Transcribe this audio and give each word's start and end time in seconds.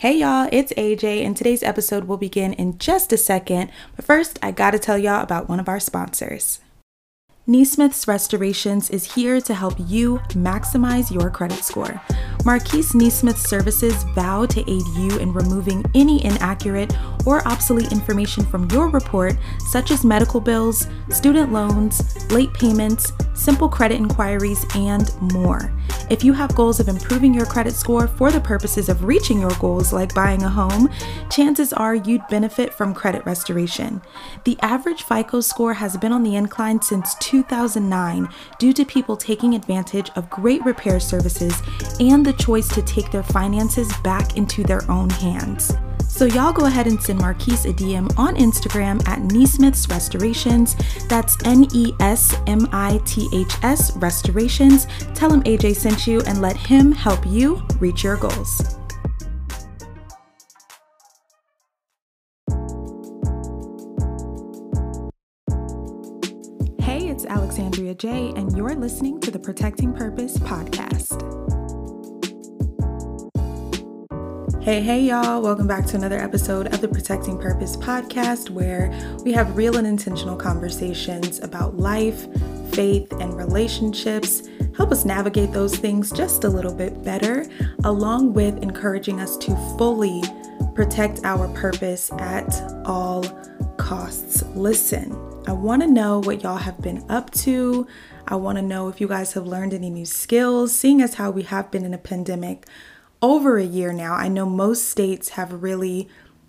Hey 0.00 0.18
y'all, 0.18 0.48
it's 0.52 0.72
AJ, 0.74 1.26
and 1.26 1.36
today's 1.36 1.64
episode 1.64 2.04
will 2.04 2.18
begin 2.18 2.52
in 2.52 2.78
just 2.78 3.12
a 3.12 3.16
second. 3.16 3.72
But 3.96 4.04
first, 4.04 4.38
I 4.40 4.52
gotta 4.52 4.78
tell 4.78 4.96
y'all 4.96 5.24
about 5.24 5.48
one 5.48 5.58
of 5.58 5.68
our 5.68 5.80
sponsors. 5.80 6.60
Neesmith's 7.48 8.06
Restorations 8.06 8.90
is 8.90 9.14
here 9.14 9.40
to 9.40 9.54
help 9.54 9.74
you 9.76 10.18
maximize 10.28 11.10
your 11.10 11.30
credit 11.30 11.64
score. 11.64 12.00
Marquise 12.44 12.92
Neesmith 12.92 13.38
Services 13.38 14.04
vow 14.14 14.46
to 14.46 14.60
aid 14.70 14.86
you 14.96 15.18
in 15.18 15.32
removing 15.32 15.84
any 15.96 16.24
inaccurate 16.24 16.96
or 17.26 17.44
obsolete 17.48 17.90
information 17.90 18.46
from 18.46 18.70
your 18.70 18.90
report, 18.90 19.34
such 19.68 19.90
as 19.90 20.04
medical 20.04 20.40
bills, 20.40 20.86
student 21.08 21.52
loans, 21.52 22.30
late 22.30 22.54
payments, 22.54 23.10
simple 23.38 23.68
credit 23.68 23.96
inquiries, 23.96 24.66
and 24.74 25.10
more. 25.32 25.72
If 26.10 26.24
you 26.24 26.32
have 26.32 26.54
goals 26.54 26.80
of 26.80 26.88
improving 26.88 27.34
your 27.34 27.46
credit 27.46 27.74
score 27.74 28.08
for 28.08 28.30
the 28.30 28.40
purposes 28.40 28.88
of 28.88 29.04
reaching 29.04 29.40
your 29.40 29.54
goals, 29.60 29.92
like 29.92 30.14
buying 30.14 30.42
a 30.42 30.48
home, 30.48 30.90
chances 31.30 31.72
are 31.72 31.94
you'd 31.94 32.26
benefit 32.28 32.72
from 32.72 32.94
credit 32.94 33.24
restoration. 33.26 34.00
The 34.44 34.58
average 34.60 35.02
FICO 35.02 35.40
score 35.40 35.74
has 35.74 35.96
been 35.96 36.12
on 36.12 36.22
the 36.22 36.36
incline 36.36 36.80
since 36.82 37.14
2009 37.16 38.28
due 38.58 38.72
to 38.72 38.84
people 38.84 39.16
taking 39.16 39.54
advantage 39.54 40.10
of 40.16 40.30
great 40.30 40.64
repair 40.64 40.98
services 40.98 41.62
and 42.00 42.24
the 42.24 42.32
choice 42.32 42.68
to 42.74 42.82
take 42.82 43.10
their 43.10 43.22
finances 43.22 43.92
back 44.02 44.36
into 44.36 44.62
their 44.64 44.88
own 44.90 45.10
hands. 45.10 45.72
So 46.08 46.24
y'all 46.24 46.52
go 46.52 46.64
ahead 46.66 46.88
and 46.88 47.00
send 47.00 47.20
Marquise 47.20 47.64
a 47.64 47.72
DM 47.72 48.18
on 48.18 48.34
Instagram 48.34 49.06
at 49.06 49.20
Neesmiths 49.20 49.88
Restorations. 49.88 50.74
That's 51.08 51.36
N-E-S-M-I-T-H-S 51.44 51.96
Restorations. 53.96 54.86
Tell 55.14 55.32
him 55.32 55.42
AJ 55.44 55.76
sent 55.76 56.08
you 56.08 56.20
and 56.22 56.40
let 56.40 56.56
him 56.56 56.90
help 56.90 57.24
you 57.26 57.62
reach 57.78 58.02
your 58.02 58.16
goals. 58.16 58.78
Hey, 66.80 67.10
it's 67.10 67.26
Alexandria 67.26 67.94
J, 67.94 68.32
and 68.34 68.56
you're 68.56 68.74
listening 68.74 69.20
to 69.20 69.30
the 69.30 69.38
Protecting 69.38 69.92
Purpose 69.92 70.36
podcast. 70.38 71.57
Hey, 74.60 74.82
hey, 74.82 75.00
y'all. 75.02 75.40
Welcome 75.40 75.68
back 75.68 75.86
to 75.86 75.96
another 75.96 76.18
episode 76.18 76.74
of 76.74 76.80
the 76.80 76.88
Protecting 76.88 77.38
Purpose 77.38 77.76
podcast, 77.76 78.50
where 78.50 78.90
we 79.24 79.32
have 79.32 79.56
real 79.56 79.76
and 79.76 79.86
intentional 79.86 80.36
conversations 80.36 81.38
about 81.38 81.76
life, 81.78 82.26
faith, 82.72 83.10
and 83.20 83.36
relationships. 83.36 84.42
Help 84.76 84.90
us 84.90 85.04
navigate 85.04 85.52
those 85.52 85.76
things 85.76 86.10
just 86.10 86.42
a 86.42 86.48
little 86.48 86.74
bit 86.74 87.04
better, 87.04 87.46
along 87.84 88.34
with 88.34 88.60
encouraging 88.60 89.20
us 89.20 89.36
to 89.38 89.56
fully 89.78 90.22
protect 90.74 91.24
our 91.24 91.46
purpose 91.54 92.10
at 92.18 92.52
all 92.84 93.22
costs. 93.76 94.42
Listen, 94.54 95.12
I 95.46 95.52
want 95.52 95.82
to 95.82 95.88
know 95.88 96.18
what 96.18 96.42
y'all 96.42 96.56
have 96.56 96.82
been 96.82 97.04
up 97.08 97.30
to. 97.30 97.86
I 98.26 98.34
want 98.34 98.58
to 98.58 98.62
know 98.62 98.88
if 98.88 99.00
you 99.00 99.06
guys 99.06 99.32
have 99.34 99.46
learned 99.46 99.72
any 99.72 99.88
new 99.88 100.04
skills, 100.04 100.74
seeing 100.74 101.00
as 101.00 101.14
how 101.14 101.30
we 101.30 101.44
have 101.44 101.70
been 101.70 101.84
in 101.84 101.94
a 101.94 101.98
pandemic 101.98 102.66
over 103.22 103.58
a 103.58 103.64
year 103.64 103.92
now. 103.92 104.14
I 104.14 104.28
know 104.28 104.46
most 104.46 104.88
states 104.88 105.30
have 105.30 105.62
really 105.62 106.08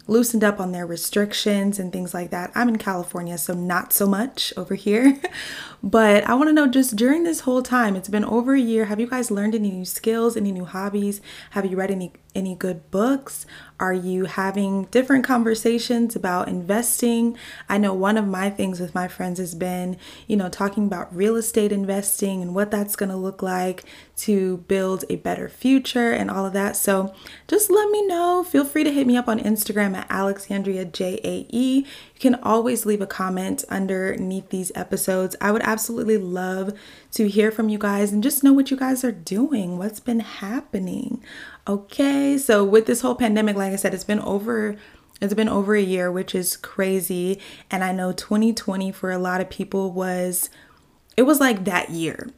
loosened 0.09 0.43
up 0.43 0.59
on 0.59 0.71
their 0.71 0.87
restrictions 0.87 1.77
and 1.79 1.93
things 1.93 2.13
like 2.13 2.31
that. 2.31 2.51
I'm 2.55 2.67
in 2.67 2.77
California, 2.77 3.37
so 3.37 3.53
not 3.53 3.93
so 3.93 4.07
much 4.07 4.51
over 4.57 4.75
here. 4.75 5.19
but 5.83 6.23
I 6.23 6.33
want 6.33 6.49
to 6.49 6.53
know 6.53 6.67
just 6.67 6.95
during 6.95 7.23
this 7.23 7.41
whole 7.41 7.61
time, 7.61 7.95
it's 7.95 8.09
been 8.09 8.25
over 8.25 8.55
a 8.55 8.59
year, 8.59 8.85
have 8.85 8.99
you 8.99 9.07
guys 9.07 9.31
learned 9.31 9.55
any 9.55 9.71
new 9.71 9.85
skills, 9.85 10.35
any 10.35 10.51
new 10.51 10.65
hobbies? 10.65 11.21
Have 11.51 11.65
you 11.65 11.77
read 11.77 11.91
any 11.91 12.13
any 12.35 12.55
good 12.55 12.89
books? 12.91 13.45
Are 13.79 13.93
you 13.93 14.25
having 14.25 14.85
different 14.85 15.23
conversations 15.23 16.15
about 16.15 16.49
investing? 16.49 17.37
I 17.69 17.77
know 17.77 17.93
one 17.93 18.17
of 18.17 18.27
my 18.27 18.49
things 18.49 18.79
with 18.79 18.93
my 18.93 19.07
friends 19.07 19.39
has 19.39 19.55
been, 19.55 19.97
you 20.27 20.35
know, 20.35 20.49
talking 20.49 20.85
about 20.85 21.15
real 21.15 21.35
estate 21.37 21.71
investing 21.71 22.41
and 22.41 22.53
what 22.53 22.71
that's 22.71 22.97
going 22.97 23.09
to 23.09 23.15
look 23.15 23.41
like 23.41 23.85
to 24.17 24.57
build 24.67 25.05
a 25.09 25.15
better 25.15 25.47
future 25.47 26.11
and 26.11 26.29
all 26.29 26.45
of 26.45 26.53
that. 26.53 26.75
So 26.75 27.15
just 27.47 27.71
let 27.71 27.89
me 27.89 28.05
know. 28.05 28.43
Feel 28.43 28.65
free 28.65 28.83
to 28.83 28.91
hit 28.91 29.07
me 29.07 29.15
up 29.15 29.29
on 29.29 29.39
Instagram 29.39 29.95
at 29.95 30.07
Alexandria 30.09 30.83
JAE. 30.85 31.53
You 31.53 31.85
can 32.19 32.35
always 32.35 32.85
leave 32.85 33.01
a 33.01 33.07
comment 33.07 33.63
underneath 33.69 34.49
these 34.49 34.73
episodes. 34.75 35.37
I 35.39 35.51
would 35.53 35.61
absolutely 35.61 36.17
love 36.17 36.73
to 37.11 37.27
hear 37.27 37.51
from 37.51 37.69
you 37.69 37.77
guys 37.77 38.11
and 38.11 38.21
just 38.21 38.43
know 38.43 38.53
what 38.53 38.69
you 38.69 38.77
guys 38.77 39.03
are 39.03 39.11
doing, 39.11 39.77
what's 39.77 39.99
been 39.99 40.19
happening. 40.19 41.23
Okay, 41.67 42.37
so 42.37 42.63
with 42.63 42.85
this 42.85 43.01
whole 43.01 43.15
pandemic, 43.15 43.55
like 43.55 43.73
I 43.73 43.77
said, 43.77 43.93
it's 43.93 44.03
been 44.03 44.19
over 44.19 44.75
it's 45.21 45.33
been 45.33 45.49
over 45.49 45.75
a 45.75 45.81
year, 45.81 46.11
which 46.11 46.33
is 46.33 46.55
crazy. 46.55 47.39
And 47.69 47.83
I 47.83 47.91
know 47.91 48.11
2020 48.11 48.91
for 48.91 49.11
a 49.11 49.17
lot 49.17 49.41
of 49.41 49.49
people 49.49 49.91
was 49.91 50.49
it 51.17 51.23
was 51.23 51.39
like 51.39 51.65
that 51.65 51.89
year. 51.89 52.29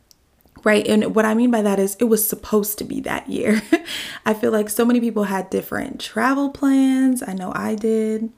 Right? 0.64 0.86
And 0.88 1.16
what 1.16 1.26
I 1.26 1.34
mean 1.34 1.50
by 1.50 1.64
that 1.64 1.80
is 1.80 1.96
it 2.00 2.04
was 2.04 2.28
supposed 2.28 2.78
to 2.78 2.84
be 2.84 3.00
that 3.02 3.28
year. 3.28 3.64
I 4.26 4.36
feel 4.36 4.52
like 4.52 4.70
so 4.70 4.86
many 4.86 5.00
people 5.00 5.24
had 5.24 5.50
different 5.50 6.00
travel 6.00 6.50
plans. 6.50 7.24
I 7.26 7.34
know 7.34 7.52
I 7.56 7.74
did. 7.74 8.32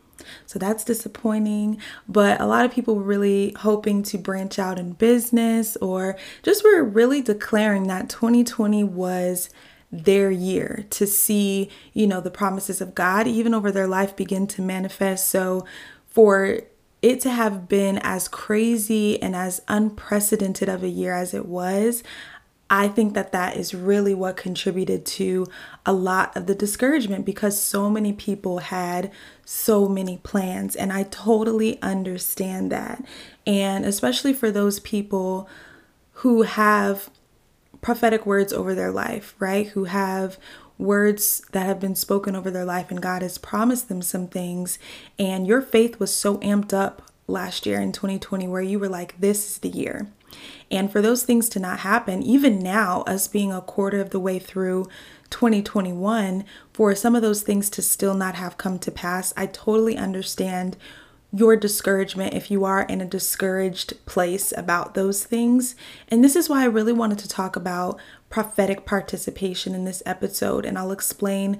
So 0.45 0.59
that's 0.59 0.83
disappointing. 0.83 1.79
But 2.07 2.39
a 2.41 2.45
lot 2.45 2.65
of 2.65 2.71
people 2.71 2.95
were 2.95 3.03
really 3.03 3.53
hoping 3.59 4.03
to 4.03 4.17
branch 4.17 4.59
out 4.59 4.79
in 4.79 4.93
business 4.93 5.75
or 5.77 6.17
just 6.41 6.63
were 6.63 6.83
really 6.83 7.21
declaring 7.21 7.87
that 7.87 8.09
2020 8.09 8.83
was 8.83 9.49
their 9.91 10.31
year 10.31 10.85
to 10.89 11.05
see, 11.05 11.69
you 11.93 12.07
know, 12.07 12.19
the 12.19 12.31
promises 12.31 12.81
of 12.81 12.95
God 12.95 13.27
even 13.27 13.53
over 13.53 13.71
their 13.71 13.87
life 13.87 14.15
begin 14.15 14.47
to 14.47 14.61
manifest. 14.61 15.29
So 15.29 15.65
for 16.07 16.61
it 17.03 17.19
to 17.19 17.29
have 17.29 17.67
been 17.67 17.99
as 17.99 18.27
crazy 18.27 19.21
and 19.21 19.35
as 19.35 19.61
unprecedented 19.67 20.69
of 20.69 20.83
a 20.83 20.87
year 20.87 21.13
as 21.13 21.33
it 21.33 21.45
was, 21.45 22.01
I 22.69 22.87
think 22.87 23.13
that 23.13 23.31
that 23.31 23.55
is 23.55 23.75
really 23.75 24.13
what 24.13 24.37
contributed 24.37 25.05
to 25.05 25.45
a 25.85 25.93
lot 25.93 26.35
of 26.35 26.47
the 26.47 26.55
discouragement 26.55 27.25
because 27.25 27.61
so 27.61 27.89
many 27.89 28.13
people 28.13 28.59
had 28.59 29.11
so 29.45 29.87
many 29.87 30.17
plans. 30.17 30.75
And 30.75 30.91
I 30.91 31.03
totally 31.03 31.81
understand 31.81 32.71
that. 32.71 33.03
And 33.45 33.85
especially 33.85 34.33
for 34.33 34.49
those 34.49 34.79
people 34.79 35.47
who 36.17 36.43
have 36.43 37.09
prophetic 37.81 38.25
words 38.25 38.53
over 38.53 38.73
their 38.73 38.91
life, 38.91 39.35
right? 39.39 39.67
Who 39.67 39.83
have 39.83 40.39
words 40.77 41.43
that 41.51 41.65
have 41.65 41.79
been 41.79 41.95
spoken 41.95 42.35
over 42.35 42.49
their 42.49 42.65
life 42.65 42.89
and 42.89 43.01
God 43.01 43.21
has 43.21 43.37
promised 43.37 43.89
them 43.89 44.01
some 44.01 44.27
things 44.27 44.79
and 45.19 45.45
your 45.45 45.61
faith 45.61 45.99
was 45.99 46.13
so 46.13 46.37
amped 46.37 46.73
up 46.73 47.11
last 47.27 47.65
year 47.65 47.79
in 47.79 47.91
2020 47.91 48.47
where 48.47 48.61
you 48.61 48.79
were 48.79 48.89
like 48.89 49.19
this 49.19 49.51
is 49.51 49.57
the 49.59 49.69
year. 49.69 50.07
And 50.71 50.91
for 50.91 51.01
those 51.01 51.23
things 51.23 51.49
to 51.49 51.59
not 51.59 51.79
happen, 51.79 52.23
even 52.23 52.59
now 52.59 53.01
us 53.03 53.27
being 53.27 53.51
a 53.51 53.61
quarter 53.61 53.99
of 53.99 54.09
the 54.11 54.19
way 54.19 54.39
through 54.39 54.87
2021, 55.29 56.45
for 56.71 56.95
some 56.95 57.15
of 57.15 57.21
those 57.21 57.41
things 57.41 57.69
to 57.71 57.81
still 57.81 58.13
not 58.13 58.35
have 58.35 58.57
come 58.57 58.79
to 58.79 58.91
pass, 58.91 59.33
I 59.35 59.47
totally 59.47 59.97
understand 59.97 60.77
your 61.35 61.55
discouragement 61.55 62.35
if 62.35 62.51
you 62.51 62.63
are 62.63 62.83
in 62.83 63.01
a 63.01 63.05
discouraged 63.05 64.05
place 64.05 64.53
about 64.55 64.93
those 64.93 65.23
things. 65.23 65.75
And 66.09 66.23
this 66.23 66.35
is 66.35 66.47
why 66.47 66.61
I 66.61 66.65
really 66.65 66.93
wanted 66.93 67.17
to 67.19 67.27
talk 67.27 67.55
about 67.55 67.99
prophetic 68.29 68.85
participation 68.85 69.73
in 69.73 69.85
this 69.85 70.03
episode 70.05 70.65
and 70.65 70.77
I'll 70.77 70.91
explain 70.91 71.59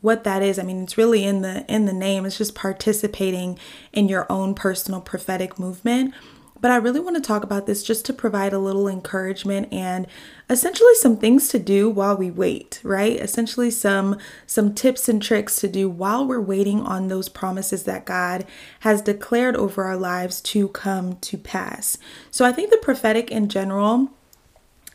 what 0.00 0.24
that 0.24 0.42
is. 0.42 0.58
I 0.58 0.62
mean, 0.62 0.82
it's 0.82 0.96
really 0.96 1.24
in 1.24 1.42
the 1.42 1.64
in 1.72 1.84
the 1.84 1.92
name. 1.92 2.24
It's 2.24 2.38
just 2.38 2.54
participating 2.54 3.58
in 3.92 4.08
your 4.08 4.26
own 4.30 4.54
personal 4.54 5.00
prophetic 5.00 5.58
movement. 5.58 6.14
But 6.60 6.70
I 6.70 6.76
really 6.76 7.00
want 7.00 7.16
to 7.16 7.22
talk 7.22 7.42
about 7.42 7.66
this 7.66 7.82
just 7.82 8.04
to 8.06 8.12
provide 8.12 8.52
a 8.52 8.58
little 8.58 8.86
encouragement 8.86 9.72
and 9.72 10.06
essentially 10.48 10.94
some 10.96 11.16
things 11.16 11.48
to 11.48 11.58
do 11.58 11.88
while 11.88 12.16
we 12.16 12.30
wait, 12.30 12.80
right? 12.82 13.16
Essentially 13.16 13.70
some 13.70 14.18
some 14.46 14.74
tips 14.74 15.08
and 15.08 15.22
tricks 15.22 15.56
to 15.56 15.68
do 15.68 15.88
while 15.88 16.26
we're 16.26 16.40
waiting 16.40 16.80
on 16.80 17.08
those 17.08 17.28
promises 17.28 17.84
that 17.84 18.04
God 18.04 18.46
has 18.80 19.00
declared 19.00 19.56
over 19.56 19.84
our 19.84 19.96
lives 19.96 20.40
to 20.42 20.68
come 20.68 21.16
to 21.16 21.38
pass. 21.38 21.96
So 22.30 22.44
I 22.44 22.52
think 22.52 22.70
the 22.70 22.76
prophetic 22.78 23.30
in 23.30 23.48
general 23.48 24.10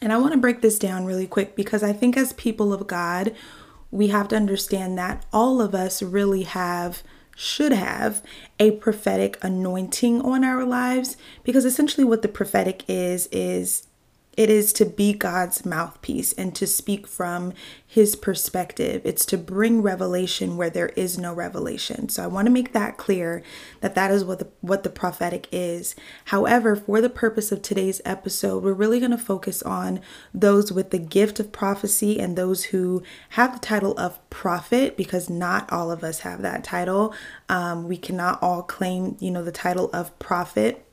and 0.01 0.13
I 0.13 0.17
want 0.17 0.33
to 0.33 0.39
break 0.39 0.61
this 0.61 0.77
down 0.77 1.05
really 1.05 1.25
quick 1.25 1.55
because 1.55 1.81
I 1.81 1.93
think 1.93 2.15
as 2.15 2.33
people 2.33 2.73
of 2.73 2.85
God, 2.85 3.33
we 3.91 4.09
have 4.09 4.27
to 4.27 4.35
understand 4.35 4.97
that 4.97 5.25
all 5.31 5.61
of 5.61 5.73
us 5.73 6.03
really 6.03 6.43
have 6.43 7.01
should 7.35 7.73
have 7.73 8.23
a 8.59 8.71
prophetic 8.71 9.37
anointing 9.43 10.21
on 10.21 10.43
our 10.43 10.65
lives 10.65 11.17
because 11.43 11.65
essentially 11.65 12.05
what 12.05 12.21
the 12.21 12.27
prophetic 12.27 12.83
is 12.87 13.27
is 13.31 13.87
It 14.37 14.49
is 14.49 14.73
to 14.73 14.85
be 14.85 15.13
God's 15.13 15.65
mouthpiece 15.65 16.33
and 16.33 16.53
to 16.55 16.67
speak 16.67 17.07
from 17.07 17.53
his 17.87 18.17
perspective. 18.17 19.01
It's 19.05 19.25
to 19.27 19.37
bring 19.37 19.81
revelation 19.81 20.57
where 20.57 20.69
there 20.69 20.89
is 20.89 21.17
no 21.17 21.33
revelation. 21.33 22.09
So 22.09 22.23
I 22.23 22.27
want 22.27 22.47
to 22.47 22.51
make 22.51 22.73
that 22.73 22.97
clear 22.97 23.41
that 23.79 23.95
that 23.95 24.11
is 24.11 24.25
what 24.25 24.39
the 24.39 24.47
what 24.59 24.83
the 24.83 24.89
prophetic 24.89 25.47
is. 25.51 25.95
However, 26.25 26.75
for 26.75 26.99
the 26.99 27.09
purpose 27.09 27.53
of 27.53 27.61
today's 27.61 28.01
episode, 28.03 28.63
we're 28.63 28.73
really 28.73 28.99
going 28.99 29.11
to 29.11 29.17
focus 29.17 29.63
on 29.63 30.01
those 30.33 30.71
with 30.71 30.89
the 30.89 30.99
gift 30.99 31.39
of 31.39 31.53
prophecy 31.53 32.19
and 32.19 32.35
those 32.35 32.65
who 32.65 33.01
have 33.29 33.53
the 33.53 33.65
title 33.65 33.97
of 33.97 34.19
prophet 34.29 34.97
because 34.97 35.29
not 35.29 35.71
all 35.71 35.89
of 35.89 36.03
us 36.03 36.19
have 36.19 36.41
that 36.41 36.63
title. 36.63 37.13
Um, 37.47 37.87
we 37.87 37.95
cannot 37.95 38.41
all 38.41 38.61
claim, 38.61 39.15
you 39.19 39.31
know, 39.31 39.43
the 39.43 39.51
title 39.51 39.89
of 39.93 40.17
prophet. 40.19 40.84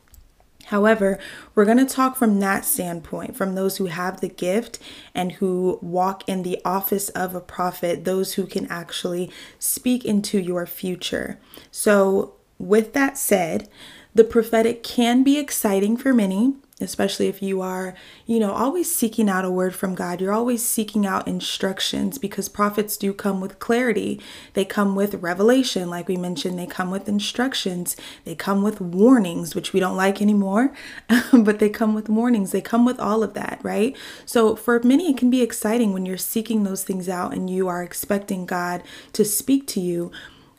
However, 0.66 1.18
we're 1.54 1.64
going 1.64 1.78
to 1.78 1.86
talk 1.86 2.16
from 2.16 2.40
that 2.40 2.64
standpoint, 2.64 3.36
from 3.36 3.54
those 3.54 3.76
who 3.76 3.86
have 3.86 4.20
the 4.20 4.28
gift 4.28 4.78
and 5.14 5.32
who 5.32 5.78
walk 5.82 6.28
in 6.28 6.42
the 6.42 6.60
office 6.64 7.08
of 7.10 7.34
a 7.34 7.40
prophet, 7.40 8.04
those 8.04 8.34
who 8.34 8.46
can 8.46 8.66
actually 8.66 9.30
speak 9.58 10.04
into 10.04 10.38
your 10.38 10.66
future. 10.66 11.38
So, 11.70 12.34
with 12.58 12.92
that 12.92 13.18
said, 13.18 13.68
the 14.14 14.24
prophetic 14.24 14.82
can 14.82 15.22
be 15.22 15.38
exciting 15.38 15.96
for 15.96 16.12
many 16.12 16.54
especially 16.82 17.28
if 17.28 17.42
you 17.42 17.60
are, 17.60 17.94
you 18.26 18.38
know, 18.38 18.52
always 18.52 18.94
seeking 18.94 19.28
out 19.28 19.44
a 19.44 19.50
word 19.50 19.74
from 19.74 19.94
God. 19.94 20.20
You're 20.20 20.32
always 20.32 20.64
seeking 20.64 21.06
out 21.06 21.28
instructions 21.28 22.18
because 22.18 22.48
prophets 22.48 22.96
do 22.96 23.12
come 23.12 23.40
with 23.40 23.58
clarity. 23.58 24.20
They 24.54 24.64
come 24.64 24.94
with 24.94 25.14
revelation, 25.14 25.88
like 25.88 26.08
we 26.08 26.16
mentioned, 26.16 26.58
they 26.58 26.66
come 26.66 26.90
with 26.90 27.08
instructions, 27.08 27.96
they 28.24 28.34
come 28.34 28.62
with 28.62 28.80
warnings, 28.80 29.54
which 29.54 29.72
we 29.72 29.80
don't 29.80 29.96
like 29.96 30.20
anymore, 30.20 30.72
but 31.32 31.58
they 31.58 31.68
come 31.68 31.94
with 31.94 32.08
warnings. 32.08 32.52
They 32.52 32.60
come 32.60 32.84
with 32.84 33.00
all 33.00 33.22
of 33.22 33.34
that, 33.34 33.60
right? 33.62 33.96
So 34.26 34.56
for 34.56 34.80
many, 34.82 35.10
it 35.10 35.16
can 35.16 35.30
be 35.30 35.42
exciting 35.42 35.92
when 35.92 36.06
you're 36.06 36.16
seeking 36.16 36.64
those 36.64 36.84
things 36.84 37.08
out 37.08 37.32
and 37.32 37.48
you 37.48 37.68
are 37.68 37.82
expecting 37.82 38.46
God 38.46 38.82
to 39.12 39.24
speak 39.24 39.66
to 39.68 39.80
you. 39.80 40.10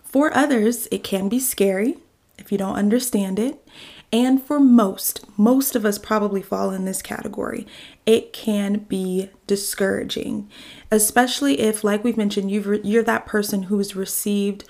For 0.04 0.36
others, 0.36 0.88
it 0.92 1.04
can 1.04 1.28
be 1.28 1.40
scary 1.40 1.98
if 2.38 2.52
you 2.52 2.58
don't 2.58 2.76
understand 2.76 3.40
it. 3.40 3.66
And 4.14 4.44
for 4.44 4.60
most, 4.60 5.26
most 5.40 5.76
of 5.76 5.86
us 5.86 5.98
probably 5.98 6.44
fall 6.44 6.70
in 6.70 6.86
this 6.86 7.02
category. 7.02 7.66
It 8.06 8.32
can 8.32 8.86
be 8.88 9.32
discouraging, 9.48 10.52
especially 10.92 11.60
if, 11.60 11.84
like 11.84 12.04
we've 12.04 12.16
mentioned, 12.16 12.52
you've 12.52 12.86
you're 12.86 13.02
that 13.02 13.26
person 13.26 13.64
who's 13.64 13.96
received 13.96 14.66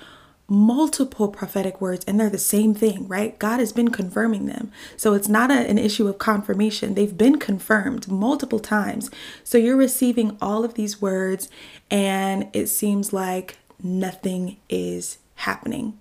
multiple 0.47 1.27
prophetic 1.27 1.81
words 1.81 2.05
and 2.05 2.17
they're 2.17 2.29
the 2.29 2.37
same 2.37 2.73
thing, 2.73 3.05
right? 3.09 3.37
God 3.37 3.59
has 3.59 3.73
been 3.73 3.89
confirming 3.89 4.45
them. 4.45 4.71
So 4.95 5.13
it's 5.13 5.27
not 5.27 5.51
a, 5.51 5.69
an 5.69 5.77
issue 5.77 6.07
of 6.07 6.17
confirmation. 6.17 6.93
They've 6.93 7.17
been 7.17 7.37
confirmed 7.37 8.07
multiple 8.07 8.59
times. 8.59 9.09
So 9.43 9.57
you're 9.57 9.75
receiving 9.75 10.37
all 10.41 10.63
of 10.63 10.75
these 10.75 11.01
words 11.01 11.49
and 11.91 12.49
it 12.53 12.67
seems 12.67 13.11
like 13.11 13.57
nothing 13.81 14.57
is 14.69 15.17
happening. 15.35 15.99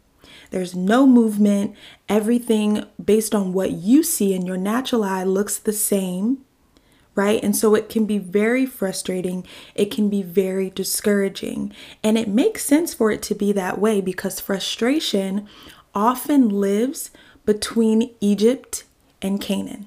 There's 0.52 0.76
no 0.76 1.06
movement. 1.06 1.74
Everything 2.10 2.84
based 3.02 3.34
on 3.34 3.54
what 3.54 3.72
you 3.72 4.02
see 4.02 4.34
in 4.34 4.44
your 4.44 4.58
natural 4.58 5.02
eye 5.02 5.24
looks 5.24 5.58
the 5.58 5.72
same, 5.72 6.44
right? 7.14 7.42
And 7.42 7.56
so 7.56 7.74
it 7.74 7.88
can 7.88 8.04
be 8.04 8.18
very 8.18 8.66
frustrating. 8.66 9.46
It 9.74 9.90
can 9.90 10.10
be 10.10 10.22
very 10.22 10.68
discouraging. 10.68 11.74
And 12.04 12.18
it 12.18 12.28
makes 12.28 12.66
sense 12.66 12.92
for 12.92 13.10
it 13.10 13.22
to 13.22 13.34
be 13.34 13.50
that 13.52 13.78
way 13.78 14.02
because 14.02 14.40
frustration 14.40 15.48
often 15.94 16.50
lives 16.50 17.10
between 17.46 18.14
Egypt 18.20 18.84
and 19.22 19.40
Canaan. 19.40 19.86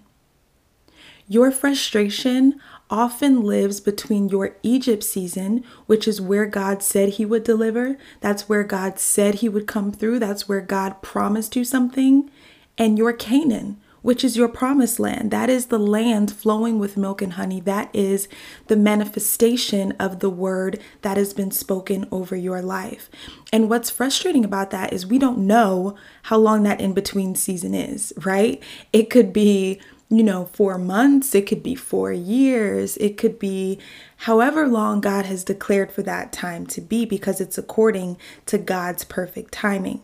Your 1.27 1.51
frustration 1.51 2.59
often 2.89 3.41
lives 3.41 3.79
between 3.79 4.29
your 4.29 4.55
Egypt 4.63 5.03
season, 5.03 5.63
which 5.85 6.07
is 6.07 6.21
where 6.21 6.45
God 6.45 6.83
said 6.83 7.09
He 7.09 7.25
would 7.25 7.43
deliver, 7.43 7.97
that's 8.21 8.47
where 8.47 8.63
God 8.63 8.99
said 8.99 9.35
He 9.35 9.49
would 9.49 9.67
come 9.67 9.91
through, 9.91 10.19
that's 10.19 10.47
where 10.47 10.61
God 10.61 11.01
promised 11.01 11.55
you 11.55 11.63
something, 11.63 12.29
and 12.77 12.97
your 12.97 13.13
Canaan, 13.13 13.79
which 14.01 14.23
is 14.23 14.37
your 14.37 14.47
promised 14.47 14.99
land. 14.99 15.31
That 15.31 15.49
is 15.49 15.67
the 15.67 15.79
land 15.79 16.31
flowing 16.31 16.77
with 16.77 16.95
milk 16.95 17.23
and 17.23 17.33
honey. 17.33 17.59
That 17.59 17.89
is 17.91 18.27
the 18.67 18.75
manifestation 18.75 19.93
of 19.93 20.19
the 20.19 20.29
word 20.29 20.79
that 21.01 21.17
has 21.17 21.33
been 21.33 21.49
spoken 21.49 22.07
over 22.11 22.35
your 22.35 22.61
life. 22.61 23.09
And 23.51 23.67
what's 23.67 23.89
frustrating 23.89 24.45
about 24.45 24.69
that 24.69 24.93
is 24.93 25.07
we 25.07 25.17
don't 25.17 25.39
know 25.39 25.95
how 26.23 26.37
long 26.37 26.61
that 26.63 26.81
in 26.81 26.93
between 26.93 27.33
season 27.33 27.73
is, 27.73 28.13
right? 28.23 28.61
It 28.93 29.09
could 29.09 29.33
be 29.33 29.81
you 30.17 30.23
know, 30.23 30.45
four 30.45 30.77
months, 30.77 31.35
it 31.35 31.47
could 31.47 31.63
be 31.63 31.75
four 31.75 32.11
years, 32.11 32.97
it 32.97 33.17
could 33.17 33.39
be 33.39 33.79
however 34.17 34.67
long 34.67 35.01
God 35.01 35.25
has 35.25 35.43
declared 35.43 35.91
for 35.91 36.01
that 36.03 36.31
time 36.31 36.65
to 36.67 36.81
be 36.81 37.05
because 37.05 37.41
it's 37.41 37.57
according 37.57 38.17
to 38.45 38.57
God's 38.57 39.03
perfect 39.03 39.53
timing. 39.53 40.01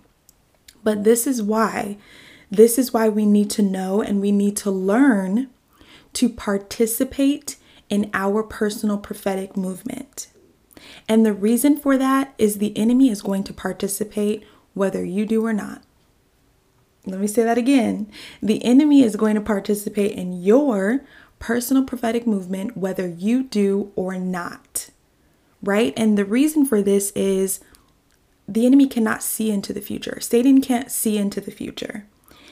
But 0.84 1.04
this 1.04 1.28
is 1.28 1.42
why, 1.42 1.98
this 2.50 2.78
is 2.78 2.94
why 2.94 3.10
we 3.10 3.26
need 3.26 3.50
to 3.52 3.62
know 3.62 4.02
and 4.02 4.20
we 4.20 4.32
need 4.32 4.58
to 4.58 4.72
learn 4.72 5.50
to 6.14 6.30
participate 6.30 7.56
in 7.90 8.10
our 8.14 8.44
personal 8.44 8.98
prophetic 8.98 9.56
movement. 9.56 10.28
And 11.08 11.26
the 11.26 11.34
reason 11.34 11.78
for 11.78 11.98
that 11.98 12.34
is 12.38 12.58
the 12.58 12.76
enemy 12.78 13.10
is 13.10 13.22
going 13.22 13.44
to 13.46 13.54
participate 13.54 14.44
whether 14.74 15.04
you 15.04 15.26
do 15.26 15.46
or 15.46 15.54
not. 15.54 15.84
Let 17.06 17.20
me 17.20 17.28
say 17.28 17.44
that 17.44 17.58
again. 17.58 18.12
The 18.42 18.64
enemy 18.64 19.04
is 19.04 19.16
going 19.16 19.36
to 19.36 19.42
participate 19.42 20.12
in 20.12 20.42
your 20.42 21.02
personal 21.40 21.84
prophetic 21.84 22.28
movement, 22.28 22.78
whether 22.78 23.08
you 23.08 23.44
do 23.44 23.92
or 23.96 24.18
not. 24.18 24.90
Right? 25.64 25.94
And 25.98 26.18
the 26.18 26.26
reason 26.26 26.66
for 26.66 26.82
this 26.82 27.12
is 27.12 27.60
the 28.48 28.66
enemy 28.66 28.88
cannot 28.88 29.24
see 29.24 29.50
into 29.50 29.74
the 29.74 29.82
future. 29.82 30.20
Satan 30.22 30.62
can't 30.62 30.92
see 30.92 31.18
into 31.18 31.42
the 31.42 31.52
future. 31.52 32.06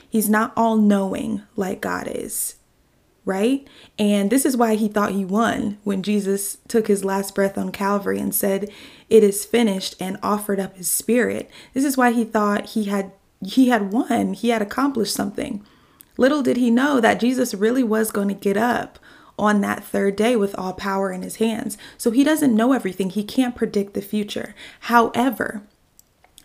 He's 0.10 0.30
not 0.30 0.54
all 0.56 0.78
knowing 0.78 1.44
like 1.56 1.82
God 1.82 2.08
is. 2.08 2.56
Right? 3.26 3.68
And 4.00 4.32
this 4.32 4.46
is 4.46 4.58
why 4.58 4.74
he 4.76 4.88
thought 4.88 5.12
he 5.12 5.26
won 5.26 5.78
when 5.84 6.02
Jesus 6.02 6.58
took 6.68 6.88
his 6.88 7.06
last 7.06 7.36
breath 7.36 7.58
on 7.58 7.72
Calvary 7.72 8.18
and 8.18 8.34
said, 8.34 8.72
It 9.08 9.24
is 9.24 9.46
finished, 9.46 9.96
and 10.00 10.18
offered 10.24 10.60
up 10.60 10.78
his 10.78 10.90
spirit. 10.90 11.52
This 11.76 11.86
is 11.86 11.96
why 11.96 12.12
he 12.12 12.24
thought 12.24 12.68
he 12.68 12.86
had 12.86 13.12
he 13.46 13.70
had 13.70 13.92
won, 13.92 14.34
he 14.34 14.50
had 14.50 14.62
accomplished 14.62 15.14
something. 15.14 15.66
Little 16.18 16.44
did 16.44 16.58
he 16.58 16.70
know 16.70 17.00
that 17.00 17.20
Jesus 17.20 17.54
really 17.54 17.84
was 17.84 18.12
going 18.12 18.28
to 18.28 18.34
get 18.34 18.58
up 18.58 19.00
on 19.38 19.62
that 19.62 19.84
third 19.84 20.16
day 20.18 20.36
with 20.36 20.54
all 20.56 20.74
power 20.74 21.12
in 21.12 21.22
his 21.22 21.38
hands. 21.38 21.78
So 21.98 22.12
he 22.12 22.24
doesn't 22.24 22.56
know 22.56 22.74
everything, 22.74 23.10
he 23.10 23.24
can't 23.24 23.56
predict 23.56 23.94
the 23.94 24.02
future. 24.02 24.54
However, 24.82 25.64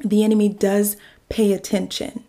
the 0.01 0.23
enemy 0.23 0.49
does 0.49 0.97
pay 1.29 1.53
attention. 1.53 2.25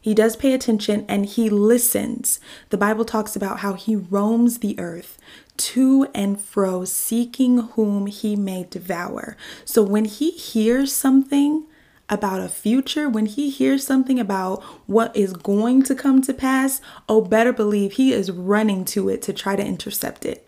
He 0.00 0.14
does 0.14 0.34
pay 0.36 0.54
attention 0.54 1.04
and 1.08 1.26
he 1.26 1.50
listens. 1.50 2.40
The 2.70 2.78
Bible 2.78 3.04
talks 3.04 3.36
about 3.36 3.60
how 3.60 3.74
he 3.74 3.94
roams 3.94 4.58
the 4.58 4.78
earth 4.78 5.18
to 5.58 6.08
and 6.14 6.40
fro, 6.40 6.86
seeking 6.86 7.58
whom 7.58 8.06
he 8.06 8.34
may 8.34 8.66
devour. 8.70 9.36
So 9.66 9.82
when 9.82 10.06
he 10.06 10.30
hears 10.30 10.90
something, 10.90 11.66
about 12.10 12.40
a 12.40 12.48
future, 12.48 13.08
when 13.08 13.26
he 13.26 13.48
hears 13.48 13.86
something 13.86 14.18
about 14.18 14.62
what 14.86 15.16
is 15.16 15.32
going 15.32 15.82
to 15.84 15.94
come 15.94 16.20
to 16.22 16.34
pass, 16.34 16.80
oh, 17.08 17.20
better 17.20 17.52
believe 17.52 17.92
he 17.92 18.12
is 18.12 18.30
running 18.30 18.84
to 18.86 19.08
it 19.08 19.22
to 19.22 19.32
try 19.32 19.56
to 19.56 19.64
intercept 19.64 20.26
it. 20.26 20.46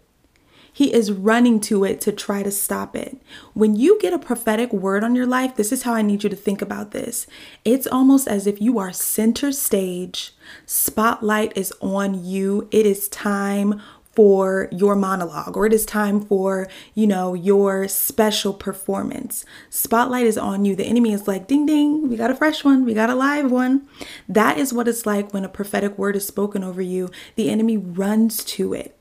He 0.74 0.92
is 0.94 1.12
running 1.12 1.60
to 1.60 1.84
it 1.84 2.00
to 2.00 2.12
try 2.12 2.42
to 2.42 2.50
stop 2.50 2.96
it. 2.96 3.20
When 3.52 3.76
you 3.76 3.98
get 4.00 4.14
a 4.14 4.18
prophetic 4.18 4.72
word 4.72 5.04
on 5.04 5.14
your 5.14 5.26
life, 5.26 5.54
this 5.54 5.70
is 5.70 5.82
how 5.82 5.92
I 5.92 6.00
need 6.00 6.24
you 6.24 6.30
to 6.30 6.36
think 6.36 6.62
about 6.62 6.92
this. 6.92 7.26
It's 7.62 7.86
almost 7.86 8.26
as 8.26 8.46
if 8.46 8.60
you 8.60 8.78
are 8.78 8.90
center 8.92 9.52
stage, 9.52 10.34
spotlight 10.64 11.54
is 11.56 11.74
on 11.82 12.24
you. 12.24 12.68
It 12.70 12.86
is 12.86 13.08
time 13.08 13.82
for 14.12 14.68
your 14.70 14.94
monologue 14.94 15.56
or 15.56 15.66
it 15.66 15.72
is 15.72 15.86
time 15.86 16.20
for, 16.20 16.68
you 16.94 17.06
know, 17.06 17.34
your 17.34 17.88
special 17.88 18.52
performance. 18.52 19.44
Spotlight 19.70 20.26
is 20.26 20.36
on 20.36 20.64
you. 20.64 20.76
The 20.76 20.86
enemy 20.86 21.12
is 21.12 21.26
like, 21.26 21.46
ding, 21.46 21.66
ding, 21.66 22.08
we 22.08 22.16
got 22.16 22.30
a 22.30 22.36
fresh 22.36 22.62
one, 22.62 22.84
we 22.84 22.94
got 22.94 23.10
a 23.10 23.14
live 23.14 23.50
one. 23.50 23.88
That 24.28 24.58
is 24.58 24.72
what 24.72 24.88
it's 24.88 25.06
like 25.06 25.32
when 25.32 25.44
a 25.44 25.48
prophetic 25.48 25.96
word 25.96 26.16
is 26.16 26.26
spoken 26.26 26.62
over 26.62 26.82
you. 26.82 27.10
The 27.36 27.50
enemy 27.50 27.76
runs 27.76 28.44
to 28.44 28.74
it 28.74 28.96